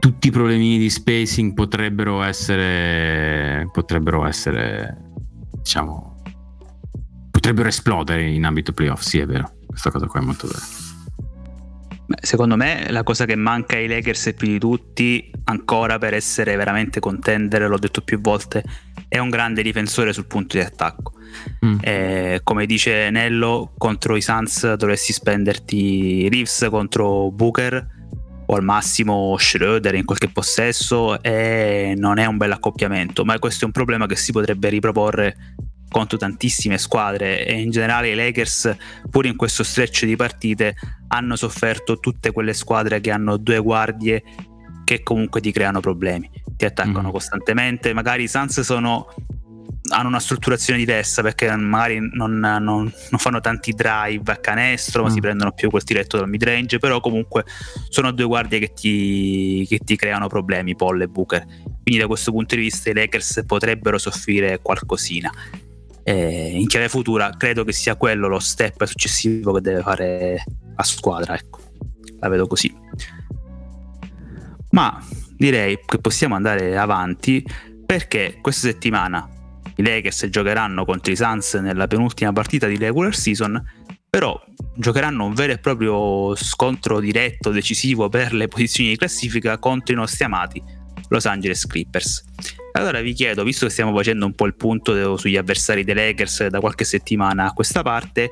[0.00, 3.68] tutti i problemini di spacing potrebbero essere.
[3.72, 5.12] potrebbero essere.
[5.56, 6.17] diciamo.
[7.48, 9.00] Potrebbero esplodere in ambito playoff.
[9.00, 9.52] Sì, è vero.
[9.66, 10.60] Questa cosa qua è molto vera.
[12.06, 16.56] Beh, secondo me la cosa che manca ai Lakers più di tutti, ancora per essere
[16.56, 18.62] veramente contender, l'ho detto più volte,
[19.08, 21.12] è un grande difensore sul punto di attacco.
[21.64, 21.78] Mm.
[21.80, 27.96] Eh, come dice Nello, contro i Suns dovresti spenderti Reeves contro Booker
[28.46, 33.64] o al massimo Schroeder in qualche possesso e non è un bel accoppiamento, ma questo
[33.64, 35.36] è un problema che si potrebbe riproporre
[35.88, 38.76] contro tantissime squadre e in generale i Lakers
[39.10, 40.74] pur in questo stretch di partite
[41.08, 44.22] hanno sofferto tutte quelle squadre che hanno due guardie
[44.84, 47.10] che comunque ti creano problemi, ti attaccano Mhm.
[47.10, 49.06] costantemente, magari i Suns sono
[49.90, 55.08] hanno una strutturazione diversa perché magari non, non- non fanno tanti drive a canestro, ma
[55.08, 55.12] Mm.
[55.12, 56.78] si prendono più quel tiretto dal mid range.
[56.78, 57.44] Però comunque
[57.88, 61.42] sono due guardie che ti, che ti creano problemi, Paul e Booker.
[61.82, 65.32] Quindi da questo punto di vista i Lakers potrebbero soffrire qualcosina.
[66.08, 70.42] Eh, in chiave futura credo che sia quello lo step successivo che deve fare
[70.74, 71.60] la squadra, ecco,
[72.18, 72.74] la vedo così.
[74.70, 75.04] Ma
[75.36, 77.44] direi che possiamo andare avanti
[77.84, 79.28] perché questa settimana
[79.76, 83.62] i Lakers giocheranno contro i Suns nella penultima partita di regular season,
[84.08, 84.42] però
[84.76, 89.96] giocheranno un vero e proprio scontro diretto, decisivo per le posizioni di classifica contro i
[89.96, 90.62] nostri amati
[91.08, 92.24] Los Angeles Clippers.
[92.72, 96.46] Allora vi chiedo, visto che stiamo facendo un po' il punto sugli avversari dei Lakers
[96.46, 98.30] da qualche settimana a questa parte,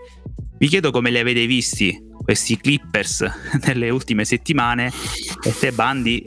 [0.58, 3.24] vi chiedo come li avete visti questi Clippers
[3.66, 4.92] nelle ultime settimane
[5.42, 6.24] e te Bandi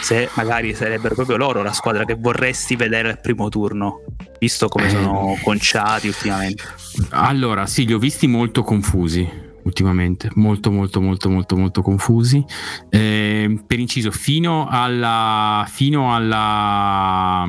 [0.00, 4.02] se magari sarebbero proprio loro la squadra che vorresti vedere al primo turno,
[4.38, 5.42] visto come sono eh.
[5.42, 6.62] conciati ultimamente.
[7.10, 12.44] Allora, sì, li ho visti molto confusi ultimamente, molto molto molto molto molto confusi.
[12.88, 15.64] Eh, per inciso, fino alla...
[15.68, 17.48] Fino alla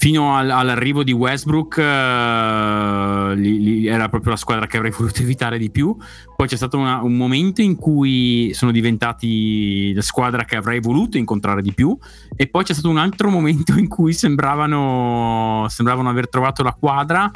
[0.00, 5.20] fino al, all'arrivo di Westbrook uh, li, li, era proprio la squadra che avrei voluto
[5.20, 5.94] evitare di più.
[6.34, 11.18] Poi c'è stato una, un momento in cui sono diventati la squadra che avrei voluto
[11.18, 11.94] incontrare di più,
[12.34, 17.30] e poi c'è stato un altro momento in cui sembravano, sembravano aver trovato la quadra.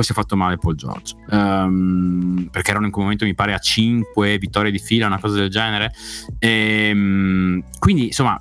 [0.00, 3.52] Poi si è fatto male Paul George um, perché erano in quel momento, mi pare,
[3.52, 5.92] a 5 vittorie di fila, una cosa del genere.
[6.38, 8.40] E, um, quindi insomma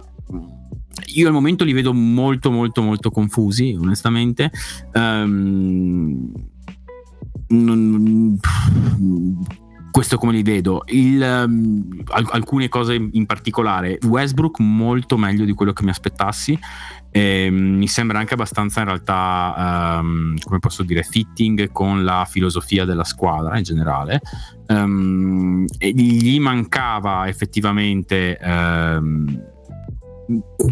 [1.16, 4.51] io al momento li vedo molto molto molto confusi onestamente
[4.93, 6.32] um,
[7.47, 8.38] non,
[9.92, 10.84] questo come li vedo.
[10.88, 13.98] Il, um, alcune cose in particolare.
[14.04, 16.58] Westbrook molto meglio di quello che mi aspettassi.
[17.12, 22.86] E, mi sembra anche abbastanza in realtà um, come posso dire fitting con la filosofia
[22.86, 24.22] della squadra in generale.
[24.68, 28.38] Um, gli mancava effettivamente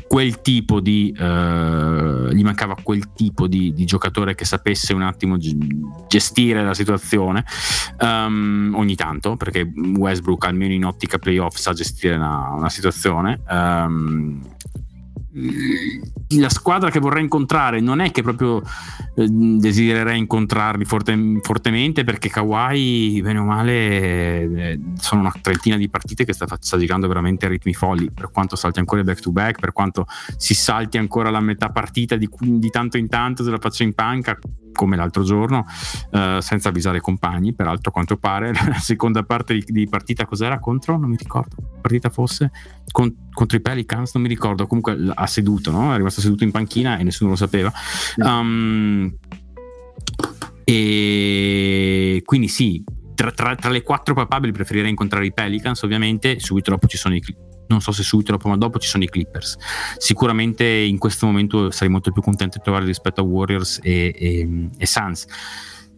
[0.08, 5.38] quel tipo di uh, gli mancava quel tipo di, di, giocatore che sapesse un attimo
[6.08, 7.44] gestire la situazione
[8.00, 14.42] um, ogni tanto perché Westbrook almeno in ottica playoff sa gestire una, una situazione um,
[16.30, 18.62] la squadra che vorrei incontrare non è che proprio
[19.16, 25.90] eh, desidererei incontrarli forte, fortemente perché Kawhi bene o male eh, sono una trentina di
[25.90, 29.32] partite che sta, sta, girando veramente a ritmi folli per quanto salti ancora back to
[29.32, 33.50] back per quanto si salti ancora la metà partita di, di tanto in tanto se
[33.50, 34.38] la faccia in panca
[34.78, 35.66] come l'altro giorno,
[36.12, 37.54] eh, senza avvisare i compagni.
[37.54, 40.98] Peraltro, a quanto pare, la seconda parte di, di, partita cos'era contro?
[40.98, 41.56] Non mi ricordo.
[41.82, 42.52] Partita fosse
[42.92, 44.68] con, contro i Pelicans, non mi ricordo.
[44.68, 45.94] Comunque ha seduto, no?
[45.94, 47.74] È rimasto seduto in panchina e nessuno lo sapeva.
[48.18, 49.14] Um,
[50.64, 52.84] e quindi sì,
[53.16, 56.40] tra, tra, tra, le quattro papabili preferirei incontrare i Pelicans, ovviamente.
[56.40, 57.24] Subito dopo ci sono i,
[57.68, 59.58] non so se subito dopo, ma dopo ci sono i Clippers.
[59.98, 64.70] Sicuramente in questo momento sarei molto più contento di trovare rispetto a Warriors e, e,
[64.78, 65.26] e Suns.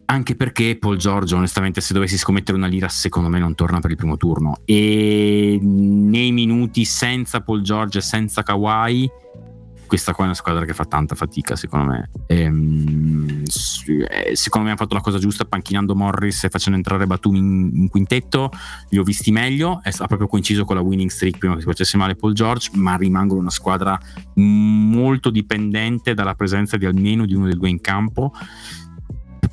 [0.05, 3.91] Anche perché Paul George, onestamente, se dovessi scommettere una lira, secondo me non torna per
[3.91, 4.61] il primo turno.
[4.65, 9.07] E nei minuti senza Paul George e senza Kawhi
[9.89, 12.09] questa qua è una squadra che fa tanta fatica secondo me.
[12.27, 13.43] Ehm,
[14.07, 17.71] eh, secondo me ha fatto la cosa giusta panchinando Morris e facendo entrare Batum in,
[17.73, 18.51] in quintetto.
[18.89, 21.97] Li ho visti meglio ha proprio coinciso con la winning streak prima che si facesse
[21.97, 23.99] male Paul George ma rimangono una squadra
[24.35, 28.31] molto dipendente dalla presenza di almeno di uno dei due in campo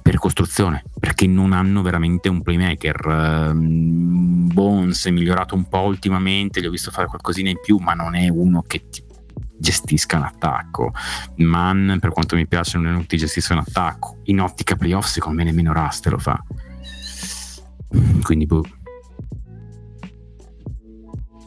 [0.03, 3.55] per costruzione perché non hanno veramente un playmaker.
[3.55, 8.15] Bones è migliorato un po' ultimamente gli ho visto fare qualcosina in più ma non
[8.15, 9.03] è uno che ti
[9.59, 10.93] gestisca un attacco.
[11.37, 14.19] Man, per quanto mi piace, non che gestisca un attacco.
[14.25, 16.43] In ottica playoff, secondo me, nemmeno Rust lo fa.
[18.23, 18.65] Quindi, boh.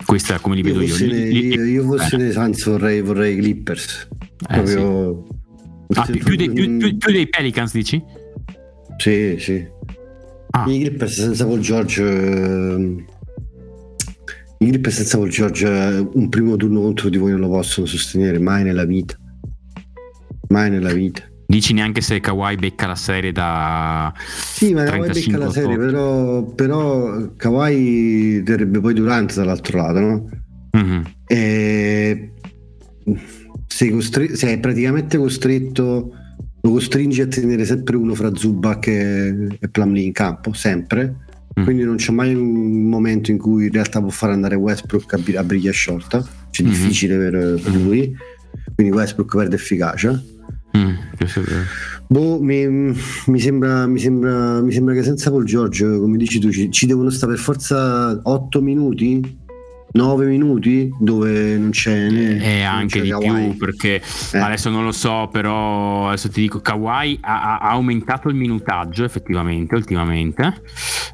[0.06, 0.96] Questa è come li vedo io.
[0.96, 1.14] io.
[1.14, 2.32] io, io fossi eh.
[2.32, 4.08] Suns vorrei, vorrei Clippers.
[4.50, 5.28] Eh, Proprio...
[5.88, 6.00] Sì.
[6.00, 8.04] Ah, più, più, dei, più, più, dei, Pelicans, dici?
[8.98, 9.68] Sì, sì.
[10.52, 10.66] Ah.
[10.68, 12.04] I Clippers senza Paul George...
[12.04, 13.18] Eh
[14.62, 18.40] i Clippers senza Paul George un primo turno contro di voi non lo possono sostenere
[18.40, 19.16] mai nella vita.
[20.50, 21.24] Mai nella vita.
[21.46, 24.14] Dici neanche se Kawhi becca la serie da.
[24.18, 30.30] Sì, ma Kawhi becca la serie, però, però Kawhi terrebbe poi Durante dall'altro lato, no?
[30.78, 31.02] Mm-hmm.
[31.26, 32.32] E
[33.66, 36.12] sei, costri- sei praticamente costretto,
[36.62, 41.28] lo costringi a tenere sempre uno fra Zubac e, e Plumlee in campo, sempre
[41.60, 41.64] Mm.
[41.64, 45.40] quindi non c'è mai un momento in cui in realtà può fare andare Westbrook a,
[45.40, 46.72] a briglia sciolta, c'è mm-hmm.
[46.72, 48.16] difficile per, per, lui,
[48.76, 50.22] quindi Westbrook perde efficacia.
[50.78, 50.94] Mm,
[52.08, 52.96] boh, mi,
[53.26, 56.86] mi, sembra, mi, sembra, mi, sembra, che senza Paul George, come dici tu, ci, ci
[56.86, 59.39] devono stare per forza 8 minuti
[59.92, 63.50] 9 minuti dove non c'è né e anche di Kawhi.
[63.50, 64.02] più perché
[64.34, 64.38] eh.
[64.38, 69.76] adesso non lo so però adesso ti dico Kawhi ha, ha aumentato il minutaggio effettivamente
[69.76, 70.54] ultimamente uh,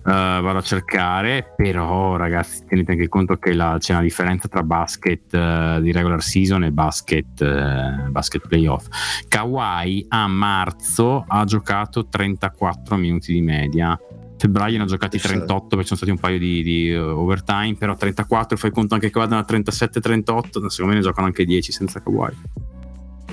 [0.03, 5.34] vado a cercare però ragazzi tenete anche conto che la, c'è una differenza tra basket
[5.34, 8.88] uh, di regular season e basket, uh, basket playoff
[9.28, 13.97] Kawhi a marzo ha giocato 34 minuti di media
[14.38, 17.96] febbraio ne ha giocati 38 perché sono stati un paio di, di uh, overtime però
[17.96, 22.02] 34 fai conto anche che vadano a 37-38 secondo me ne giocano anche 10 senza
[22.02, 22.34] Kawhi.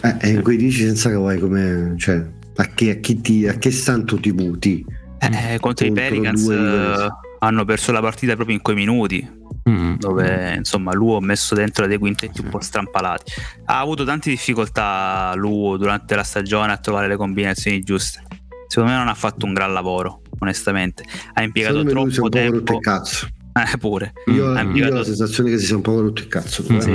[0.01, 2.25] Eh, e in quei 10 senza Kawhi come cioè,
[2.57, 4.85] a, che, a, chi ti, a che santo ti buti?
[5.19, 9.95] Eh, contro, i Pelicans uh, hanno perso la partita proprio in quei minuti Mm.
[9.99, 13.31] dove insomma Luo ha messo dentro dei quintetti un po' strampalati.
[13.67, 18.25] Ha avuto tante difficoltà Luo durante la stagione a trovare le combinazioni giuste.
[18.67, 21.05] Secondo me non ha fatto un gran lavoro onestamente.
[21.33, 22.59] Ha impiegato troppo tempo.
[22.59, 23.29] Un po' rotto il cazzo.
[23.53, 24.13] Eh, pure.
[24.27, 24.95] Io, impiegato...
[24.95, 26.63] ho la sensazione che si sia un po' rotto il cazzo.
[26.81, 26.91] Sì.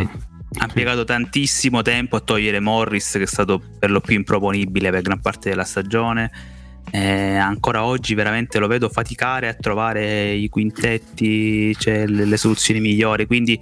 [0.60, 5.02] Ha impiegato tantissimo tempo a togliere Morris, che è stato per lo più improponibile per
[5.02, 6.32] gran parte della stagione.
[6.90, 12.80] Eh, ancora oggi veramente lo vedo faticare a trovare i quintetti, cioè le, le soluzioni
[12.80, 13.26] migliori.
[13.26, 13.60] Quindi,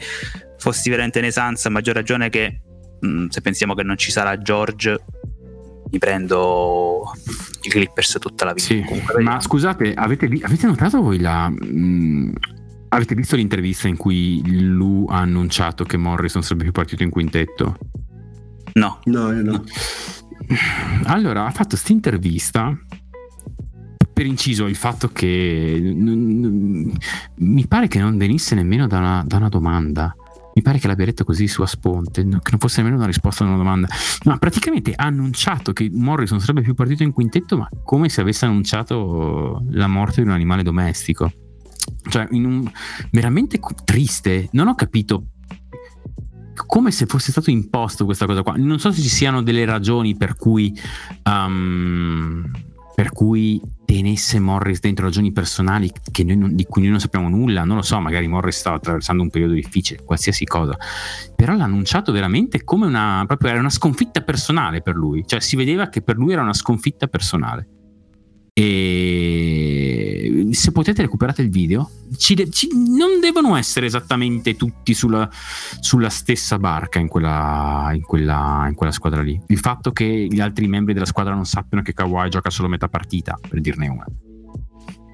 [0.58, 2.62] fossi veramente in esanza, a maggior ragione che
[3.00, 5.04] mh, mm, se pensiamo che non ci sarà George,
[5.92, 7.12] mi prendo
[7.68, 8.66] i Clippers tutta la vita.
[8.66, 11.50] Sì, Comunque, ma scusate, avete, avete, notato voi la...
[11.50, 12.34] Mh, mm,
[12.90, 17.78] avete visto l'intervista in cui Lu ha annunciato che Morrison sarebbe più partito in quintetto?
[18.74, 19.00] No.
[19.06, 19.64] No, io no.
[21.06, 22.78] Allora, ha fatto questa intervista
[24.14, 26.92] per inciso il fatto che n- n-
[27.38, 30.16] mi pare che non venisse nemmeno da una, da una domanda
[30.56, 33.48] mi pare che l'abbia detto così su Asponte, che non fosse nemmeno una risposta a
[33.48, 33.90] una domanda,
[34.24, 38.46] ma praticamente ha annunciato che Morrison sarebbe più partito in quintetto, ma come se avesse
[38.46, 41.30] annunciato la morte di un animale domestico.
[42.08, 42.72] Cioè, in un,
[43.12, 45.26] veramente triste, non ho capito
[46.66, 48.54] come se fosse stato imposto questa cosa qua.
[48.56, 50.74] Non so se ci siano delle ragioni per cui
[51.26, 52.50] um,
[52.96, 55.92] per cui tenesse Morris dentro ragioni personali
[56.24, 59.30] non, di cui noi non sappiamo nulla, non lo so, magari Morris stava attraversando un
[59.30, 60.78] periodo difficile, qualsiasi cosa,
[61.36, 65.58] però l'ha annunciato veramente come una, proprio era una sconfitta personale per lui, cioè si
[65.58, 67.75] vedeva che per lui era una sconfitta personale.
[68.58, 75.30] E se potete recuperate il video, ci ci, non devono essere esattamente tutti sulla,
[75.82, 79.38] sulla stessa barca in quella, in, quella, in quella, squadra lì.
[79.48, 82.88] Il fatto che gli altri membri della squadra non sappiano che Kawhi gioca solo metà
[82.88, 84.06] partita, per dirne una.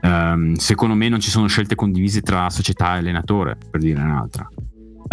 [0.03, 4.47] Um, secondo me non ci sono scelte condivise tra società e allenatore, per dirne un'altra.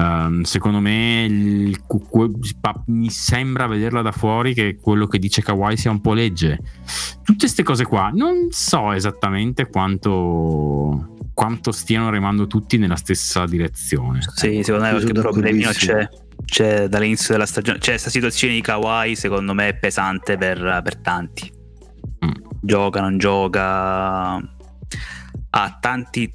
[0.00, 1.76] Um, secondo me il,
[2.86, 6.60] mi sembra vederla da fuori che quello che dice Kawhi sia un po' legge.
[7.24, 14.20] Tutte queste cose qua non so esattamente quanto, quanto stiano remando tutti nella stessa direzione.
[14.36, 16.08] Sì, secondo me qualche problemino c'è,
[16.44, 17.80] c'è dall'inizio della stagione.
[17.80, 21.52] Cioè, questa situazione di Kawhi secondo me è pesante per, per tanti.
[22.24, 22.50] Mm.
[22.60, 24.34] Gioca, non gioca.
[25.50, 26.30] Ha tanti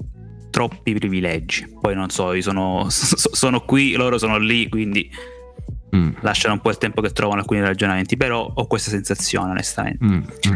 [0.54, 1.66] troppi privilegi.
[1.80, 5.10] Poi non so, io sono, sono qui, loro sono lì, quindi
[5.96, 6.10] mm.
[6.20, 10.04] lasciano un po' il tempo che trovano alcuni ragionamenti, però ho questa sensazione onestamente.
[10.04, 10.10] Mm.
[10.10, 10.54] mm.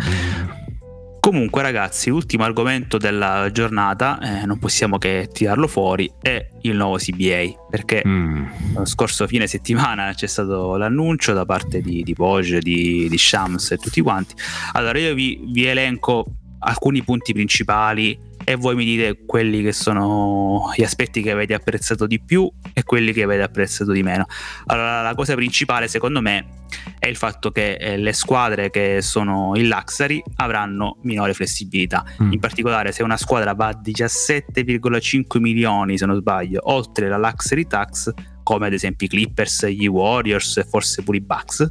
[1.19, 6.97] Comunque ragazzi, ultimo argomento della giornata, eh, non possiamo che tirarlo fuori, è il nuovo
[6.97, 8.45] CBA, perché mm.
[8.77, 13.73] lo scorso fine settimana c'è stato l'annuncio da parte di, di Poge, di, di Shams
[13.73, 14.37] e tutti quanti.
[14.75, 16.25] Allora io vi, vi elenco
[16.61, 22.07] alcuni punti principali e voi mi dite quelli che sono gli aspetti che avete apprezzato
[22.07, 24.25] di più e quelli che avete apprezzato di meno.
[24.69, 26.65] Allora, la cosa principale secondo me
[26.99, 32.03] è il fatto che eh, le squadre che sono in Luxury avranno minore flessibilità.
[32.23, 32.33] Mm.
[32.33, 37.67] In particolare, se una squadra va a 17,5 milioni, se non sbaglio, oltre la Luxury
[37.67, 41.71] Tax, come ad esempio i Clippers, gli Warriors e forse pure i Bucks.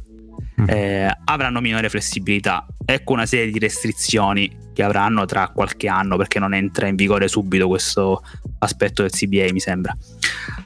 [0.66, 2.66] Eh, avranno minore flessibilità.
[2.84, 7.26] Ecco una serie di restrizioni che avranno tra qualche anno perché non entra in vigore
[7.26, 8.22] subito questo
[8.60, 9.96] aspetto del CBA mi sembra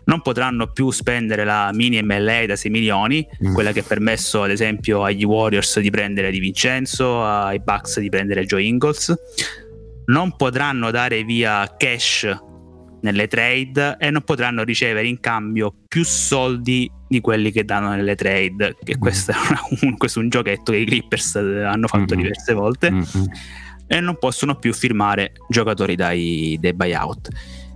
[0.04, 3.54] non potranno più spendere la mini MLA da 6 milioni mm.
[3.54, 8.10] quella che ha permesso ad esempio agli Warriors di prendere Di Vincenzo ai Bucks di
[8.10, 9.14] prendere Joe Ingles
[10.06, 12.36] non potranno dare via cash
[13.02, 18.14] nelle trade e non potranno ricevere in cambio più soldi di quelli che danno nelle
[18.14, 19.00] trade che mm.
[19.00, 19.36] questo, è
[19.82, 22.22] un, questo è un giochetto che i Clippers hanno fatto mm-hmm.
[22.22, 23.24] diverse volte mm-hmm
[23.92, 27.28] e non possono più firmare giocatori dai, dai buyout.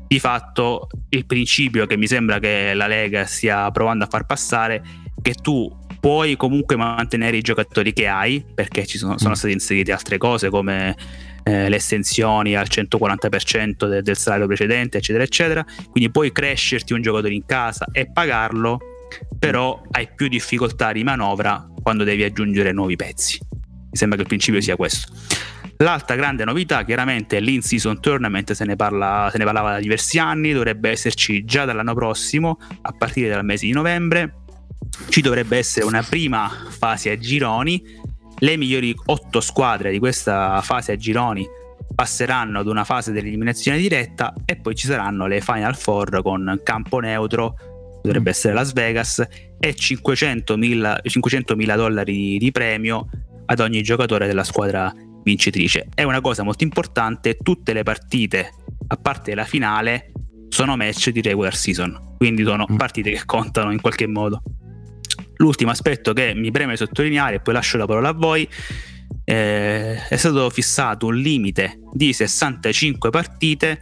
[0.06, 4.76] Di fatto il principio che mi sembra che la Lega stia provando a far passare
[4.76, 4.80] è
[5.20, 5.70] che tu
[6.00, 9.34] puoi comunque mantenere i giocatori che hai perché ci sono, sono mm.
[9.34, 10.96] state inserite altre cose come
[11.48, 15.64] eh, le estensioni al 140% de- del salario precedente, eccetera, eccetera.
[15.90, 18.80] Quindi puoi crescerti un giocatore in casa e pagarlo,
[19.38, 23.38] però hai più difficoltà di manovra quando devi aggiungere nuovi pezzi.
[23.48, 25.12] Mi sembra che il principio sia questo.
[25.76, 30.18] L'altra grande novità, chiaramente, è l'in-season tournament, se ne, parla, se ne parlava da diversi
[30.18, 34.34] anni, dovrebbe esserci già dall'anno prossimo, a partire dal mese di novembre.
[35.08, 38.04] Ci dovrebbe essere una prima fase a gironi
[38.38, 41.46] le migliori otto squadre di questa fase a gironi
[41.94, 46.98] passeranno ad una fase dell'eliminazione diretta e poi ci saranno le Final Four con campo
[46.98, 47.54] neutro,
[48.02, 49.26] dovrebbe essere Las Vegas,
[49.58, 53.08] e 500.000, 500.000 dollari di premio
[53.46, 55.88] ad ogni giocatore della squadra vincitrice.
[55.94, 58.52] È una cosa molto importante, tutte le partite,
[58.88, 60.12] a parte la finale,
[60.48, 62.76] sono match di regular season, quindi sono mm.
[62.76, 64.42] partite che contano in qualche modo.
[65.36, 68.48] L'ultimo aspetto che mi preme sottolineare, e poi lascio la parola a voi,
[69.24, 73.80] eh, è stato fissato un limite di 65 partite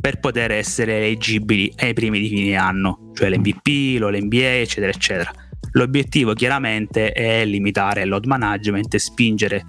[0.00, 5.32] per poter essere eleggibili ai primi di fine anno, cioè l'MVP, l'NBA, eccetera, eccetera.
[5.72, 9.66] L'obiettivo chiaramente è limitare il load management e spingere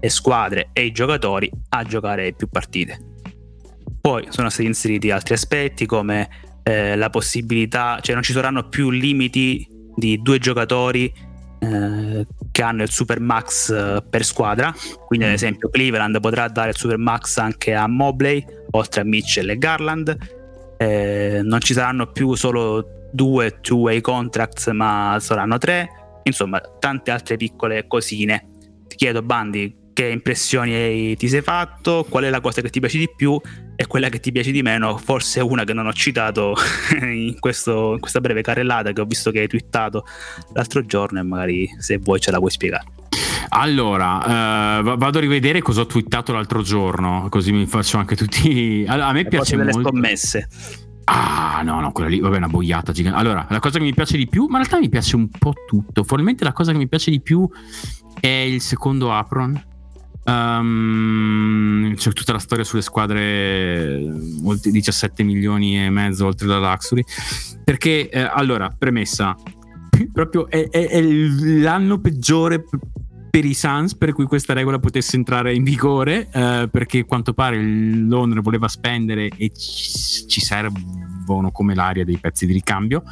[0.00, 2.98] le squadre e i giocatori a giocare più partite.
[4.00, 6.28] Poi sono stati inseriti altri aspetti come
[6.62, 11.12] eh, la possibilità, cioè non ci saranno più limiti di due giocatori
[11.58, 14.74] eh, che hanno il super max eh, per squadra.
[15.06, 15.34] Quindi, ad mm.
[15.34, 20.16] esempio, Cleveland potrà dare il super max anche a Mobley, oltre a Mitchell e Garland.
[20.76, 25.88] Eh, non ci saranno più solo due two-way contracts, ma saranno tre.
[26.24, 28.48] Insomma, tante altre piccole cosine.
[28.86, 32.98] Ti chiedo, Bandi, che impressioni ti sei fatto, qual è la cosa che ti piace
[32.98, 33.40] di più
[33.76, 36.54] e quella che ti piace di meno, forse una che non ho citato
[37.00, 40.04] in, questo, in questa breve carrellata che ho visto che hai twittato
[40.52, 42.84] l'altro giorno e magari se vuoi ce la puoi spiegare.
[43.50, 48.84] Allora, uh, vado a rivedere cosa ho twittato l'altro giorno, così mi faccio anche tutti...
[48.88, 49.88] A, a me e piace delle molto...
[49.88, 50.48] scommesse.
[51.04, 53.18] Ah, no, no, quella lì, vabbè, una boiata gigante.
[53.18, 55.52] Allora, la cosa che mi piace di più, ma in realtà mi piace un po'
[55.66, 56.02] tutto.
[56.02, 57.48] Probabilmente la cosa che mi piace di più
[58.18, 59.72] è il secondo Apron
[60.24, 64.02] Um, c'è tutta la storia sulle squadre
[64.42, 67.04] oltre 17 milioni e mezzo oltre la Luxury.
[67.62, 69.36] Perché eh, allora premessa
[70.12, 72.64] proprio è, è, è, l'anno peggiore
[73.30, 77.32] per i Suns per cui questa regola potesse entrare in vigore eh, perché a quanto
[77.32, 83.02] pare l'owner voleva spendere e ci, ci servono come l'aria dei pezzi di ricambio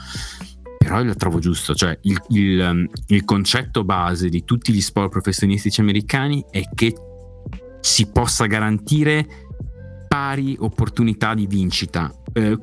[0.82, 5.10] però lo trovo giusto, cioè il, il, um, il, concetto base di tutti gli sport
[5.10, 6.94] professionistici americani è che
[7.80, 9.26] si possa garantire
[10.08, 12.12] pari opportunità di vincita.
[12.32, 12.58] Eh,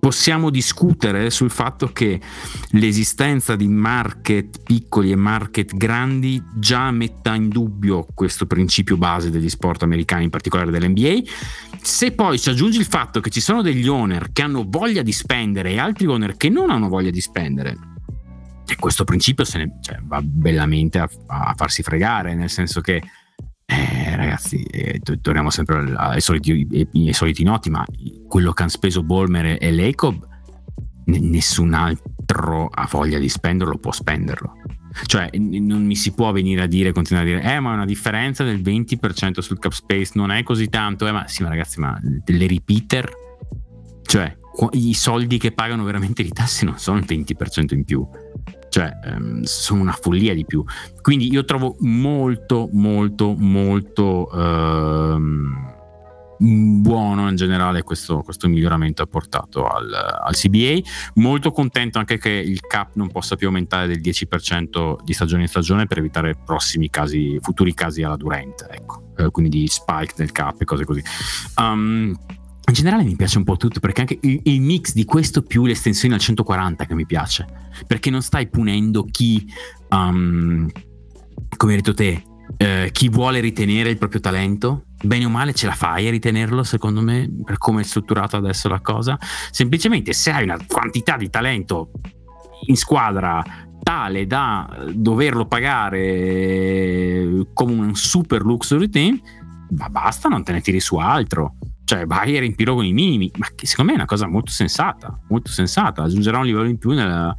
[0.00, 2.18] possiamo discutere sul fatto che
[2.70, 9.48] l'esistenza di market piccoli e market grandi già metta in dubbio questo principio base degli
[9.48, 11.20] sport americani, in particolare dell'NBA
[11.82, 15.12] se poi ci aggiungi il fatto che ci sono degli owner che hanno voglia di
[15.12, 17.76] spendere e altri owner che non hanno voglia di spendere,
[18.70, 23.02] e questo principio se ne, cioè, va bellamente a, a, farsi fregare, nel senso che,
[23.70, 27.84] eh, ragazzi, eh, torniamo sempre ai soliti, ai soliti, noti, ma
[28.26, 30.26] quello che hanno speso Bolmer e Lacob,
[31.04, 34.54] nessun altro ha voglia di spenderlo, può spenderlo.
[35.06, 38.42] Cioè, non mi si può venire a dire, continuare a dire, eh, ma una differenza
[38.42, 41.06] del 20% sul cap space non è così tanto.
[41.06, 43.08] Eh, ma sì, ma ragazzi, ma delle repeater,
[44.02, 44.36] cioè,
[44.72, 48.04] i soldi che pagano veramente di tasse non sono il 20% in più.
[48.70, 50.64] Cioè, um, sono una follia di più.
[51.02, 54.28] Quindi io trovo molto, molto, molto...
[54.32, 55.78] Uh,
[56.42, 60.80] buono in generale questo, questo miglioramento apportato al, al, CBA.
[61.14, 65.48] Molto contento anche che il cap non possa più aumentare del 10% di stagione in
[65.48, 69.12] stagione per evitare prossimi casi, futuri casi alla Durant, ecco.
[69.18, 71.02] eh, quindi di spike del cap e cose così.
[71.56, 72.16] Um,
[72.70, 75.66] in generale mi piace un po' tutto perché anche il, il, mix di questo più
[75.66, 77.46] l'estensione al 140 che mi piace.
[77.86, 79.46] Perché non stai punendo chi
[79.90, 80.68] um,
[81.56, 82.22] come hai detto te
[82.56, 86.62] eh, chi vuole ritenere il proprio talento, bene o male ce la fai a ritenerlo,
[86.62, 89.18] secondo me, per come è strutturata adesso la cosa.
[89.50, 91.90] Semplicemente se hai una quantità di talento
[92.66, 93.42] in squadra
[93.82, 99.20] tale da doverlo pagare come un super luxury team,
[99.70, 101.56] ma basta, non te ne tiri su altro
[101.90, 104.52] cioè vai a riempirlo con i minimi, ma che secondo me è una cosa molto
[104.52, 107.34] sensata, molto sensata, aggiungerà un livello in più nella,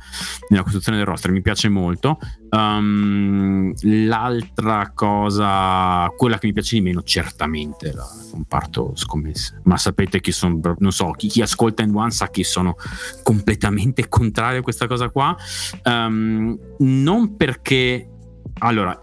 [0.49, 2.19] nella costruzione del roster, mi piace molto.
[2.49, 10.19] Um, l'altra cosa, quella che mi piace di meno, certamente la comparto scommesse, ma sapete
[10.19, 12.75] che sono, non so, chi, chi ascolta in One sa che sono
[13.23, 15.33] completamente contrario a questa cosa qua,
[15.85, 18.05] um, non perché,
[18.59, 18.99] allora,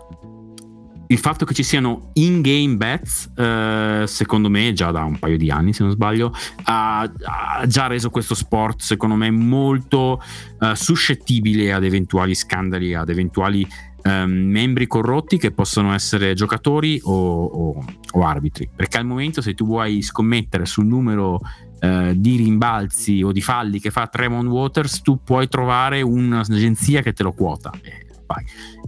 [1.08, 5.50] il fatto che ci siano in-game bets, eh, secondo me, già da un paio di
[5.50, 6.32] anni, se non sbaglio,
[6.64, 10.22] ha, ha già reso questo sport, secondo me, molto
[10.60, 13.66] eh, suscettibile ad eventuali scandali, ad eventuali
[14.02, 18.68] ehm, membri corrotti che possono essere giocatori o, o, o, arbitri.
[18.74, 21.40] Perché al momento, se tu vuoi scommettere sul numero
[21.80, 27.12] eh, di rimbalzi o di falli che fa Tremont Waters, tu puoi trovare un'agenzia che
[27.12, 27.72] te lo quota.
[27.80, 28.07] Eh,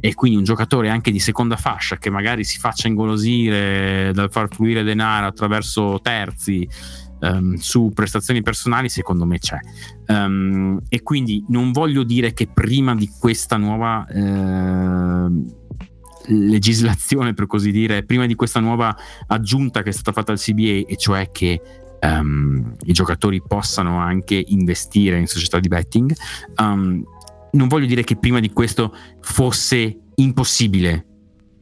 [0.01, 4.49] e quindi un giocatore anche di seconda fascia che magari si faccia ingolosire dal far
[4.49, 6.69] fluire denaro attraverso terzi
[7.21, 9.59] um, su prestazioni personali, secondo me c'è.
[10.09, 15.59] Um, e quindi non voglio dire che prima di questa nuova uh,
[16.27, 18.95] legislazione, per così dire, prima di questa nuova
[19.27, 21.61] aggiunta che è stata fatta al CBA, e cioè che
[22.01, 26.13] um, i giocatori possano anche investire in società di betting.
[26.57, 27.05] Um,
[27.53, 31.07] non voglio dire che prima di questo fosse impossibile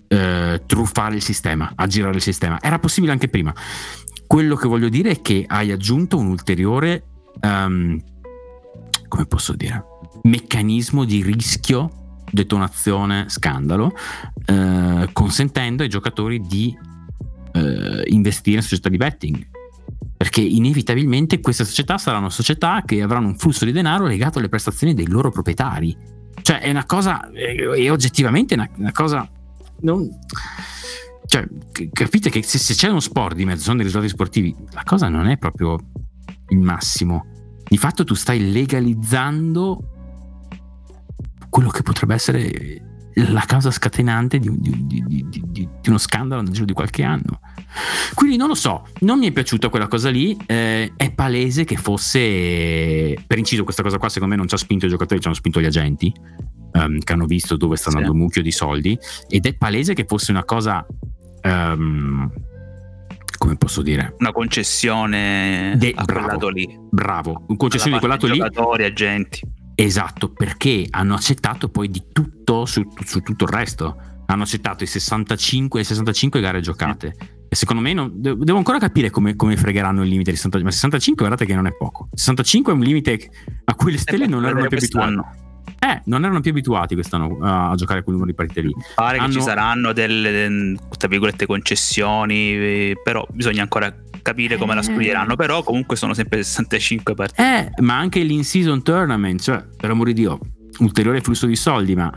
[0.08, 2.60] eh, truffare il sistema, aggirare il sistema.
[2.60, 3.54] Era possibile anche prima.
[4.26, 7.04] Quello che voglio dire è che hai aggiunto un ulteriore,
[7.40, 7.98] um,
[9.08, 9.84] come posso dire,
[10.22, 13.94] meccanismo di rischio, detonazione, scandalo,
[14.44, 16.76] eh, consentendo ai giocatori di
[17.52, 19.48] eh, investire in società di betting
[20.18, 24.92] perché inevitabilmente queste società saranno società che avranno un flusso di denaro legato alle prestazioni
[24.92, 25.96] dei loro proprietari.
[26.42, 29.30] Cioè è una cosa, è oggettivamente una, una cosa...
[29.82, 30.10] Non,
[31.24, 31.46] cioè,
[31.92, 35.08] capite che se, se, c'è uno sport di mezzo, sono dei risultati sportivi, la cosa
[35.08, 35.78] non è proprio
[36.48, 37.26] il massimo.
[37.68, 39.78] Di fatto tu stai legalizzando
[41.48, 46.64] quello che potrebbe essere la causa scatenante di, di, di, di, uno scandalo nel giro
[46.64, 47.38] di qualche anno.
[48.14, 51.76] Quindi non lo so, non mi è piaciuta quella cosa lì, eh, è palese che
[51.76, 55.26] fosse, per inciso questa cosa qua secondo me non ci ha spinto i giocatori, ci
[55.26, 56.12] hanno spinto gli agenti,
[56.72, 58.16] um, che hanno visto dove sta andando sì.
[58.16, 58.98] un mucchio di soldi,
[59.28, 60.84] ed è palese che fosse una cosa...
[61.42, 62.30] Um,
[63.38, 64.16] come posso dire?
[64.18, 66.78] Una concessione De, a bravo, quel lato lì.
[66.90, 68.38] Bravo, una concessione di quel lato lì.
[68.38, 69.40] Giocatori, agenti.
[69.76, 73.96] Esatto, perché hanno accettato poi di tutto su, su tutto il resto.
[74.26, 77.37] Hanno accettato i 65, 65 gare giocate.
[77.50, 80.62] E secondo me non, devo ancora capire come, come, fregheranno il limite di 65.
[80.62, 82.08] Ma 65 guardate che non è poco.
[82.12, 83.30] 65 è un limite
[83.64, 85.46] a cui le stelle non erano più abituate.
[85.80, 88.74] Eh, non erano più abituati quest'anno a, a giocare quel numero di partite lì.
[88.94, 89.28] Pare Hanno...
[89.28, 95.36] che ci saranno delle, tra virgolette, concessioni, eh, però bisogna ancora capire come la scriveranno,
[95.36, 97.42] però comunque sono sempre 65 partite.
[97.76, 100.38] Eh, ma anche l'in-season tournament, cioè, per amore di Dio,
[100.80, 102.12] ulteriore flusso di soldi, ma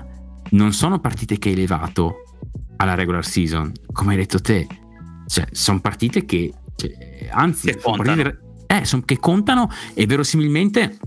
[0.51, 2.23] non sono partite che hai elevato
[2.77, 4.67] alla regular season, come hai detto te.
[5.31, 8.21] Cioè, sono partite che, cioè, anzi, che contano.
[8.21, 10.97] Partite, eh, son, che contano e verosimilmente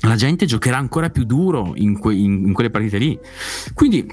[0.00, 3.16] la gente giocherà ancora più duro in, que, in, in quelle partite lì.
[3.74, 4.04] Quindi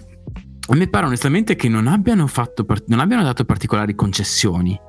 [0.68, 4.80] a me pare onestamente che non abbiano, fatto, non abbiano dato particolari concessioni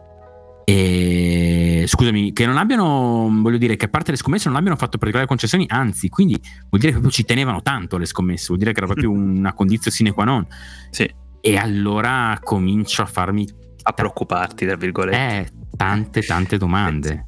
[0.68, 4.98] e, scusami, che non abbiano, voglio dire, che a parte le scommesse non abbiano fatto
[4.98, 6.36] particolari concessioni, anzi, quindi
[6.68, 9.54] vuol dire che proprio ci tenevano tanto le scommesse, vuol dire che era proprio una
[9.54, 10.46] condizione sine qua non.
[10.90, 11.08] Sì.
[11.40, 13.46] E allora comincio a farmi...
[13.88, 15.16] A preoccuparti, tra virgolette.
[15.16, 17.26] Eh, tante, tante domande.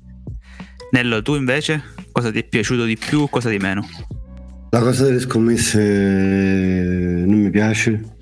[0.90, 3.86] Nello, tu invece, cosa ti è piaciuto di più, cosa di meno?
[4.70, 8.16] La cosa delle scommesse non mi piace,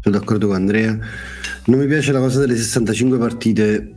[0.00, 0.98] sono d'accordo con Andrea.
[1.66, 3.94] Non mi piace la cosa delle 65 partite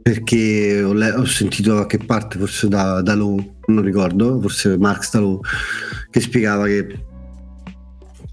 [0.00, 4.78] perché ho, le- ho, sentito da che parte, forse da, da Lowe, non ricordo, forse
[4.78, 5.40] Marx da Lowe,
[6.08, 7.04] che spiegava che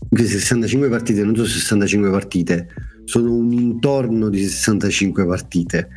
[0.08, 2.70] queste 65 partite non sono 65 partite,
[3.06, 5.88] sono un intorno di 65 partite.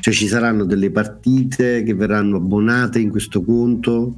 [0.00, 4.16] Cioè ci saranno delle partite che verranno abbonate in questo conto,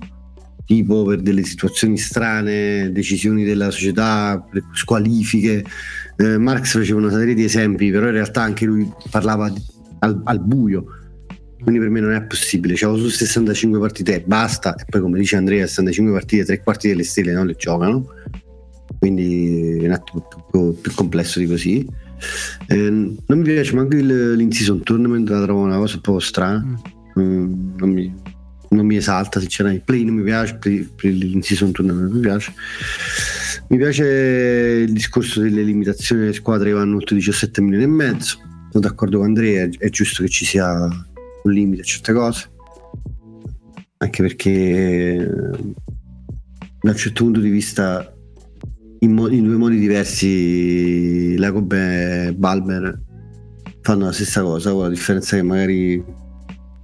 [0.65, 5.65] tipo per delle situazioni strane, decisioni della società, squalifiche.
[6.17, 9.53] Eh, Marx faceva una serie di esempi, però in realtà anche lui parlava
[9.99, 10.87] al, al buio
[11.65, 12.75] quindi per me non è possibile.
[12.77, 14.75] C'avevo su 65 partite e basta.
[14.75, 18.05] E poi, come dice Andrea, 65 partite, tre quarti delle stelle non le giocano.
[18.99, 21.89] Quindi è un attimo più, più complesso di così.
[22.67, 26.65] Eh, non mi piace manco il, l'in-season tournament, la trovo una cosa un po' strana.
[26.65, 26.95] Mm.
[27.21, 28.15] Mm, non, mi,
[28.71, 29.85] non, mi, esalta, sinceramente.
[29.85, 32.53] Play non mi piace, play, play, l'in-season tournament non mi piace.
[33.69, 34.05] Mi piace
[34.87, 38.39] il discorso delle limitazioni delle squadre che vanno oltre 17 milioni e mezzo.
[38.71, 42.51] Sono d'accordo con Andrea, è giusto che ci sia un limite a certe cose,
[43.99, 45.31] anche perché
[46.81, 48.14] da un certo punto di vista
[49.05, 53.01] in, mo- in due modi diversi Jacob e Balmer
[53.83, 56.03] fanno la stessa cosa, con la differenza che magari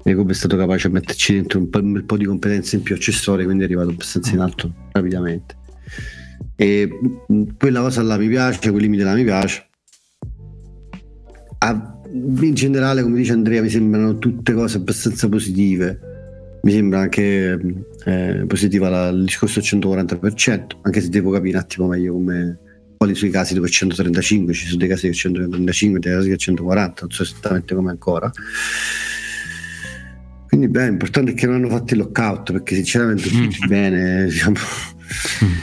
[0.04, 2.94] Jacob è stato capace di metterci dentro un, po', un po' di competenze in più
[2.94, 5.56] accessorie, quindi è arrivato abbastanza in alto rapidamente.
[6.56, 6.90] E
[7.56, 9.66] quella cosa là mi piace, quel limite là mi piace.
[12.12, 16.09] in generale, come dice Andrea, mi sembrano tutte cose abbastanza positive.
[16.62, 17.58] Mi sembra anche
[18.04, 22.58] eh, positiva la, il discorso del 140%, anche se devo capire un attimo meglio come,
[22.96, 26.12] quali sono i casi dove è 135, ci sono dei casi che è 135, dei
[26.12, 28.30] casi che è 140, non so esattamente come ancora.
[30.48, 34.56] Quindi beh, l'importante è che non hanno fatto il lockout perché sinceramente tutti bene, diciamo,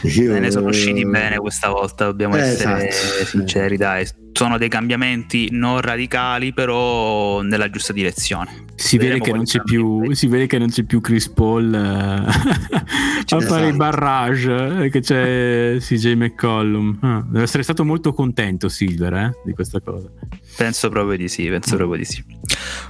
[0.03, 0.39] io...
[0.39, 3.25] Ne sono usciti bene questa volta, dobbiamo eh, essere esatto.
[3.25, 4.07] sinceri, dai.
[4.33, 8.65] Sono dei cambiamenti non radicali, però nella giusta direzione.
[8.75, 13.35] Si vede, che non c'è più, si vede che non c'è più Chris Paul uh,
[13.35, 16.99] a fare i barrage, eh, che c'è CJ McCollum.
[17.01, 20.07] Ah, deve essere stato molto contento Silver eh, di questa cosa.
[20.55, 22.23] Penso proprio di sì, penso proprio di sì.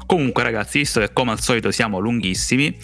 [0.05, 2.77] Comunque ragazzi, visto che come al solito siamo lunghissimi,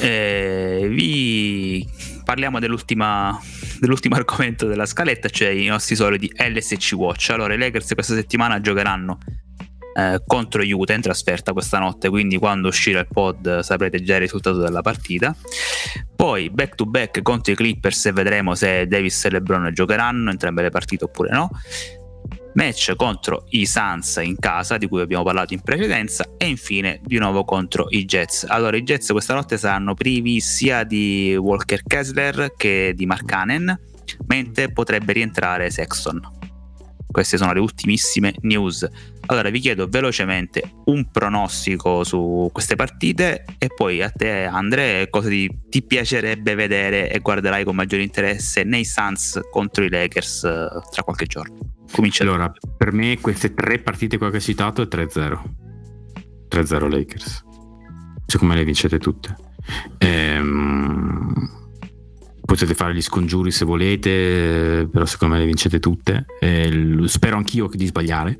[0.00, 1.86] eh, vi
[2.22, 3.04] parliamo dell'ultimo
[4.14, 7.30] argomento della scaletta, cioè i nostri soliti LSC Watch.
[7.30, 9.18] Allora, i Lakers questa settimana giocheranno
[9.96, 14.20] eh, contro Utah in trasferta questa notte, quindi quando uscirà il pod saprete già il
[14.20, 15.34] risultato della partita.
[16.14, 20.62] Poi back to back contro i Clippers e vedremo se Davis e LeBron giocheranno entrambe
[20.62, 21.50] le partite oppure no
[22.54, 27.18] match contro i Suns in casa di cui abbiamo parlato in precedenza e infine di
[27.18, 28.44] nuovo contro i Jets.
[28.48, 33.78] Allora i Jets questa notte saranno privi sia di Walker Kessler che di Mark Cannon,
[34.26, 36.38] mentre potrebbe rientrare Sexton.
[37.10, 38.88] Queste sono le ultimissime news.
[39.26, 45.28] Allora vi chiedo velocemente un pronostico su queste partite e poi a te Andre cosa
[45.28, 50.68] ti, ti piacerebbe vedere e guarderai con maggiore interesse nei Suns contro i Lakers eh,
[50.90, 51.79] tra qualche giorno.
[51.92, 55.42] Comincia allora, per me queste tre partite qua che hai citato è 3-0.
[56.48, 57.44] 3-0 Lakers.
[58.26, 59.36] Secondo me le vincete tutte.
[59.98, 61.60] Ehm,
[62.50, 66.26] potete fare gli scongiuri se volete, però secondo me le vincete tutte.
[66.40, 68.38] Eh, spero anch'io di sbagliare,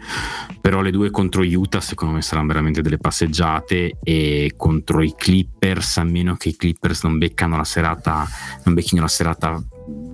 [0.60, 5.98] però le due contro Utah secondo me saranno veramente delle passeggiate e contro i Clippers,
[5.98, 8.26] a meno che i Clippers non beccano la serata,
[8.64, 9.62] non becchino la serata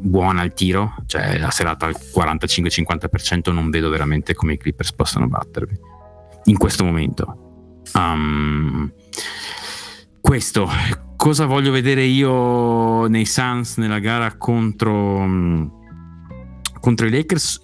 [0.07, 5.29] buona al tiro, cioè la serata al 45-50% non vedo veramente come i Clippers possano
[5.29, 5.79] battervi
[6.45, 7.83] in questo momento.
[7.95, 8.93] Um,
[10.21, 10.69] questo,
[11.17, 15.71] cosa voglio vedere io nei Suns nella gara contro,
[16.81, 17.63] contro i Lakers?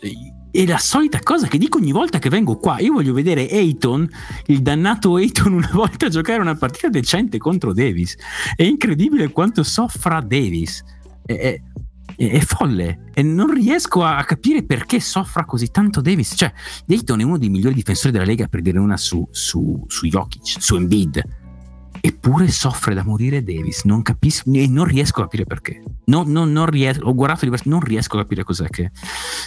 [0.52, 2.78] è la solita cosa che dico ogni volta che vengo qua.
[2.81, 4.06] Io voglio vedere Ayton,
[4.47, 8.16] il dannato Ayton, una volta giocare una partita decente contro Davis.
[8.55, 10.85] È incredibile quanto soffra Davis.
[11.24, 11.60] È, è,
[12.28, 16.35] è, folle e non riesco a, capire perché soffra così tanto Davis.
[16.36, 16.53] Cioè,
[16.86, 20.62] Dayton è uno dei migliori difensori della Lega per dire una su, su, su Jokic,
[20.62, 21.40] su Embiid.
[22.05, 25.82] Eppure soffre da morire Davis, non capisco e non riesco a capire perché.
[26.07, 28.90] No, no, non riesco, ho guardato diversi, non riesco a capire cos'è che.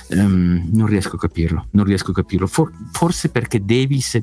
[0.09, 2.47] Um, non riesco a capirlo, non riesco a capirlo.
[2.47, 4.17] For, forse perché Davis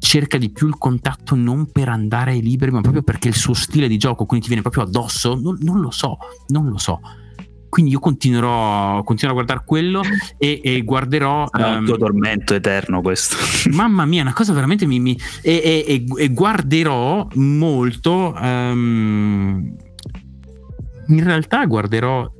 [0.00, 3.86] cerca di più il contatto non per andare liberi, ma proprio perché il suo stile
[3.86, 5.38] di gioco, quindi ti viene proprio addosso.
[5.38, 6.18] Non, non lo so,
[6.48, 7.00] non lo so
[7.70, 10.02] quindi io continuerò, continuerò a guardare quello
[10.36, 13.36] e, e guarderò è un um, tuo tormento eterno questo.
[13.72, 19.74] Mamma mia una cosa veramente mi, mi e, e, e, guarderò molto um,
[21.06, 22.30] in realtà guarderò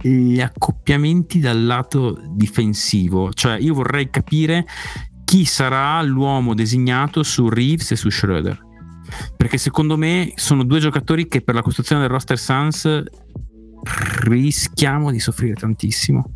[0.00, 3.32] gli accoppiamenti dal lato difensivo.
[3.32, 4.64] Cioè io vorrei capire
[5.24, 8.68] chi sarà l'uomo designato su Reeves e su Schroeder.
[9.36, 13.02] Perché secondo me sono due giocatori che per la costruzione del roster Suns
[14.24, 16.34] rischiamo di soffrire tantissimo.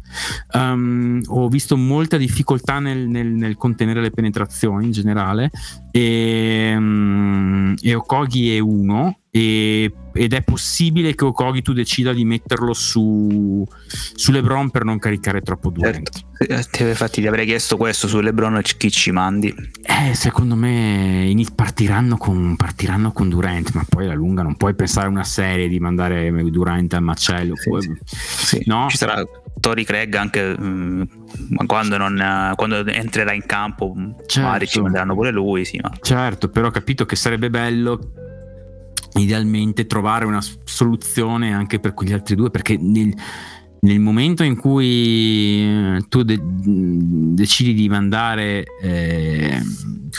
[0.52, 5.50] Um, ho visto molta difficoltà nel, nel, nel, contenere le penetrazioni in generale
[5.90, 12.24] e, um, e Okogi è uno e, ed è possibile che Okogi tu decida di
[12.24, 16.08] metterlo su, su LeBron per non caricare troppo Durant.
[16.38, 16.82] Certo.
[16.84, 19.52] Infatti ti avrei chiesto questo su LeBron chi ci mandi.
[19.82, 25.08] Eh, secondo me partiranno con, partiranno con Durant, ma poi alla lunga non puoi pensare
[25.08, 27.56] a una serie di mandare Durant al macello.
[27.56, 28.62] Sì, poi, sì.
[28.66, 28.86] No?
[28.88, 29.24] Ci sarà
[29.60, 33.94] Tori Craig anche mh, mm, quando, non, quando, entrerà in campo,
[34.26, 34.40] certo.
[34.48, 35.64] magari ci manderanno pure lui.
[35.64, 35.90] Sì, ma...
[36.00, 37.98] Certo, però ho capito che sarebbe bello
[39.16, 43.14] idealmente trovare una soluzione anche per quegli altri due perché nel,
[43.84, 49.60] nel momento in cui eh, tu de- decidi di mandare eh,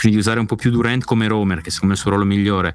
[0.02, 2.24] di usare un po' più Durant come roamer che secondo me è il suo ruolo
[2.24, 2.74] migliore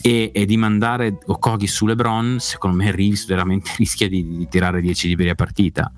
[0.00, 4.80] e, e di mandare Okogi su LeBron secondo me Reeves veramente rischia di, di tirare
[4.80, 5.92] 10 liberi a partita.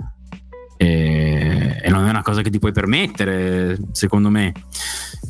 [0.79, 4.55] E, e, non è una cosa che ti puoi permettere secondo me.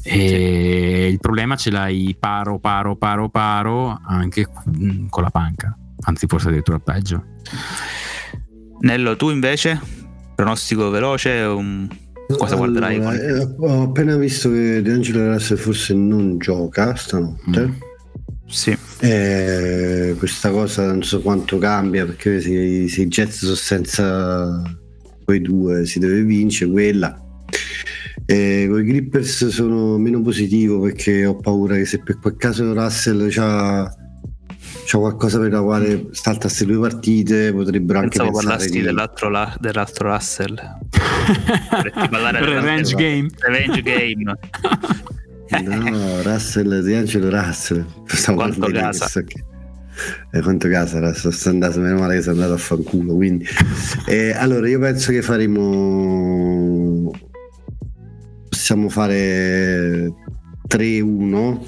[0.05, 4.47] E il problema ce l'hai paro, paro, paro, paro anche
[5.09, 7.25] con la panca, anzi forse addirittura peggio.
[8.81, 9.79] Nello, tu invece?
[10.35, 11.31] Pronostico veloce?
[11.31, 11.89] Un...
[12.39, 12.97] Cosa guarderai?
[12.97, 17.67] Allora, eh, ho appena visto che De Angelo Russell forse non gioca stanotte.
[17.67, 17.73] Mm.
[18.47, 18.77] Sì.
[19.01, 24.63] Eh, questa cosa non so quanto cambia perché se, se i Jets sono senza
[25.25, 27.21] quei due si deve vincere quella.
[28.25, 32.73] Eh, con i Grippers sono meno positivo perché ho paura che se per quel caso
[32.73, 33.93] Russell c'ha,
[34.91, 38.83] c'ha qualcosa per la quale salta queste due partite potrebbero anche Pensavo pensare parlassi di...
[38.83, 40.55] dell'altro, la- dell'altro Russell.
[42.11, 43.29] Parlare Revenge game.
[43.39, 44.37] Revenge game.
[45.63, 47.85] No, Russell, Di Angelo Russell.
[48.07, 49.23] Stavo Quanto casa.
[49.23, 49.45] che-
[50.33, 53.15] Eh, quanto casa Russell sta andando, meno male che sei andato a fanculo.
[53.15, 53.47] Quindi.
[54.07, 57.11] Eh, allora, io penso che faremo.
[58.49, 60.13] Possiamo fare
[60.69, 61.61] 3-1.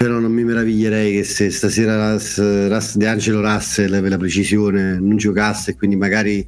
[0.00, 4.98] Però non mi meraviglierei che se stasera Russ, Russ, De Angelo Russell per la precisione
[4.98, 6.46] non giocasse e quindi magari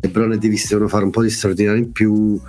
[0.00, 2.40] LeBron e Davis devono fare un po' di straordinario in più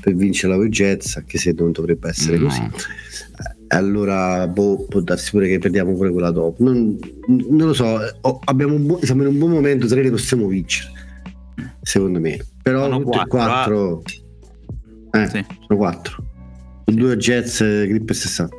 [0.00, 2.46] per vincere la Jets, anche se non dovrebbe essere No.
[2.48, 2.60] così.
[2.60, 6.60] Eh, Allora boh, può darsi pure che perdiamo pure quella dopo.
[6.64, 8.00] Non, non lo so,
[8.64, 10.90] un buon- siamo in un buon momento, tre le possiamo vincere,
[11.82, 12.36] secondo me.
[12.62, 14.02] Però Sono e quattro, quattro...
[15.12, 15.44] Eh, Sì.
[15.68, 16.24] sono quattro.
[16.84, 18.56] Due Jets, Grip 60.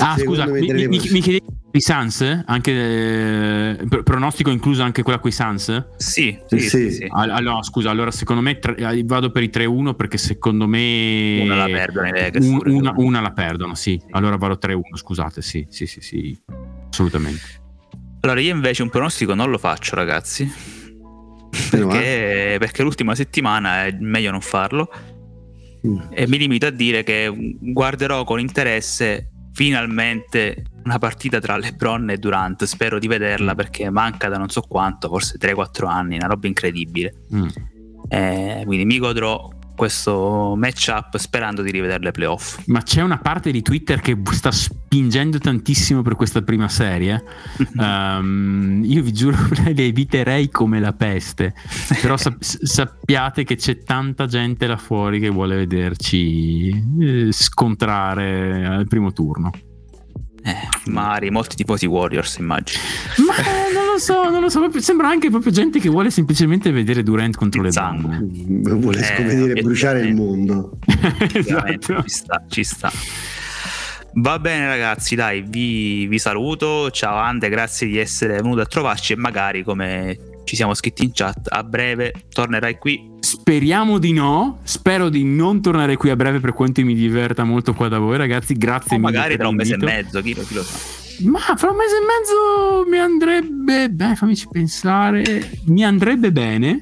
[0.00, 2.42] Ah, Secondo scusa, mi, mi, mi, chiedevi i Suns?
[2.46, 5.86] Anche eh, pro- pronostico incluso anche quella con i Suns?
[5.96, 6.68] Sì, sì, Sì.
[6.68, 7.06] sì, sì.
[7.08, 11.40] All- Allora, scusa, allora secondo me tre- eh, vado per i 3-1 perché secondo me
[11.42, 12.08] Una la perdono
[12.38, 14.00] un- una, una la perdono, sì.
[14.10, 16.38] Allora vado 3-1, scusate, sì, sì, sì, sì,
[16.90, 17.66] assolutamente.
[18.20, 20.50] Allora, io invece un pronostico non lo faccio, ragazzi.
[21.70, 24.90] Perché, perché l'ultima settimana è meglio non farlo.
[25.86, 25.98] Mm.
[26.10, 27.30] E mi limito a dire che
[27.60, 32.62] guarderò con interesse finalmente una partita tra LeBron e Durant.
[32.62, 37.24] Spero di vederla perché manca da non so quanto, forse 3-4 anni, una roba incredibile.
[37.34, 37.48] Mm.
[38.08, 42.58] Eh, quindi mi godrò questo matchup sperando di rivedere le playoff.
[42.66, 47.22] Ma c'è una parte di Twitter che sta spingendo tantissimo per questa prima serie.
[47.78, 51.54] Ehm, io vi giuro, le eviterei come la peste.
[52.00, 58.88] Però sap- sappiate che c'è tanta gente là fuori che vuole vederci eh, scontrare al
[58.88, 59.52] primo turno.
[60.48, 62.80] Eh, magari molti tifosi Warriors, immagino.
[63.26, 64.60] Ma eh, non lo so, non lo so.
[64.60, 68.16] proprio- Sembra anche proprio gente che vuole semplicemente vedere Durant contro le Sangue.
[68.18, 68.78] donne.
[68.80, 70.78] Vuole Eh, come dire bruciare il mondo.
[71.34, 72.02] Esatto.
[72.02, 72.90] ci sta, ci sta.
[74.14, 76.90] Va bene ragazzi, dai, vi, vi saluto.
[76.90, 80.16] Ciao Ande, grazie di essere venuto a trovarci e magari come
[80.48, 83.16] ci siamo scritti in chat, a breve tornerai qui.
[83.20, 84.60] Speriamo di no.
[84.62, 88.16] Spero di non tornare qui a breve per quanto mi diverta molto qua da voi,
[88.16, 88.54] ragazzi.
[88.54, 89.12] Grazie O mille.
[89.12, 90.78] magari tra un mese e mezzo, chi lo, chi lo sa.
[91.28, 93.90] Ma fra un mese e mezzo mi andrebbe.
[93.90, 95.50] Beh, fammici pensare.
[95.66, 96.80] Mi andrebbe bene.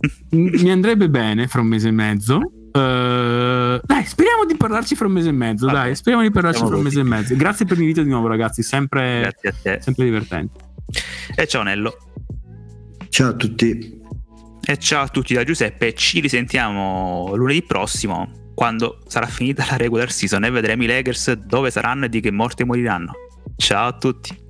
[0.30, 2.40] Mi andrebbe bene fra un mese e mezzo.
[2.72, 5.66] Eh, dai, speriamo di parlarci fra un mese e mezzo.
[5.66, 7.36] Vabbè, dai, speriamo di parlarci fra un mese e mezzo.
[7.36, 8.64] Grazie per l'invito di nuovo, ragazzi.
[8.64, 9.78] Sempre, Grazie a te.
[9.80, 10.58] sempre divertente.
[11.36, 11.96] E ciao Nello.
[13.14, 14.02] Ciao a tutti.
[14.66, 15.94] E ciao a tutti da Giuseppe.
[15.94, 21.70] Ci risentiamo lunedì prossimo quando sarà finita la regular season e vedremo i Lakers dove
[21.70, 23.12] saranno e di che morte moriranno.
[23.54, 24.43] Ciao a tutti.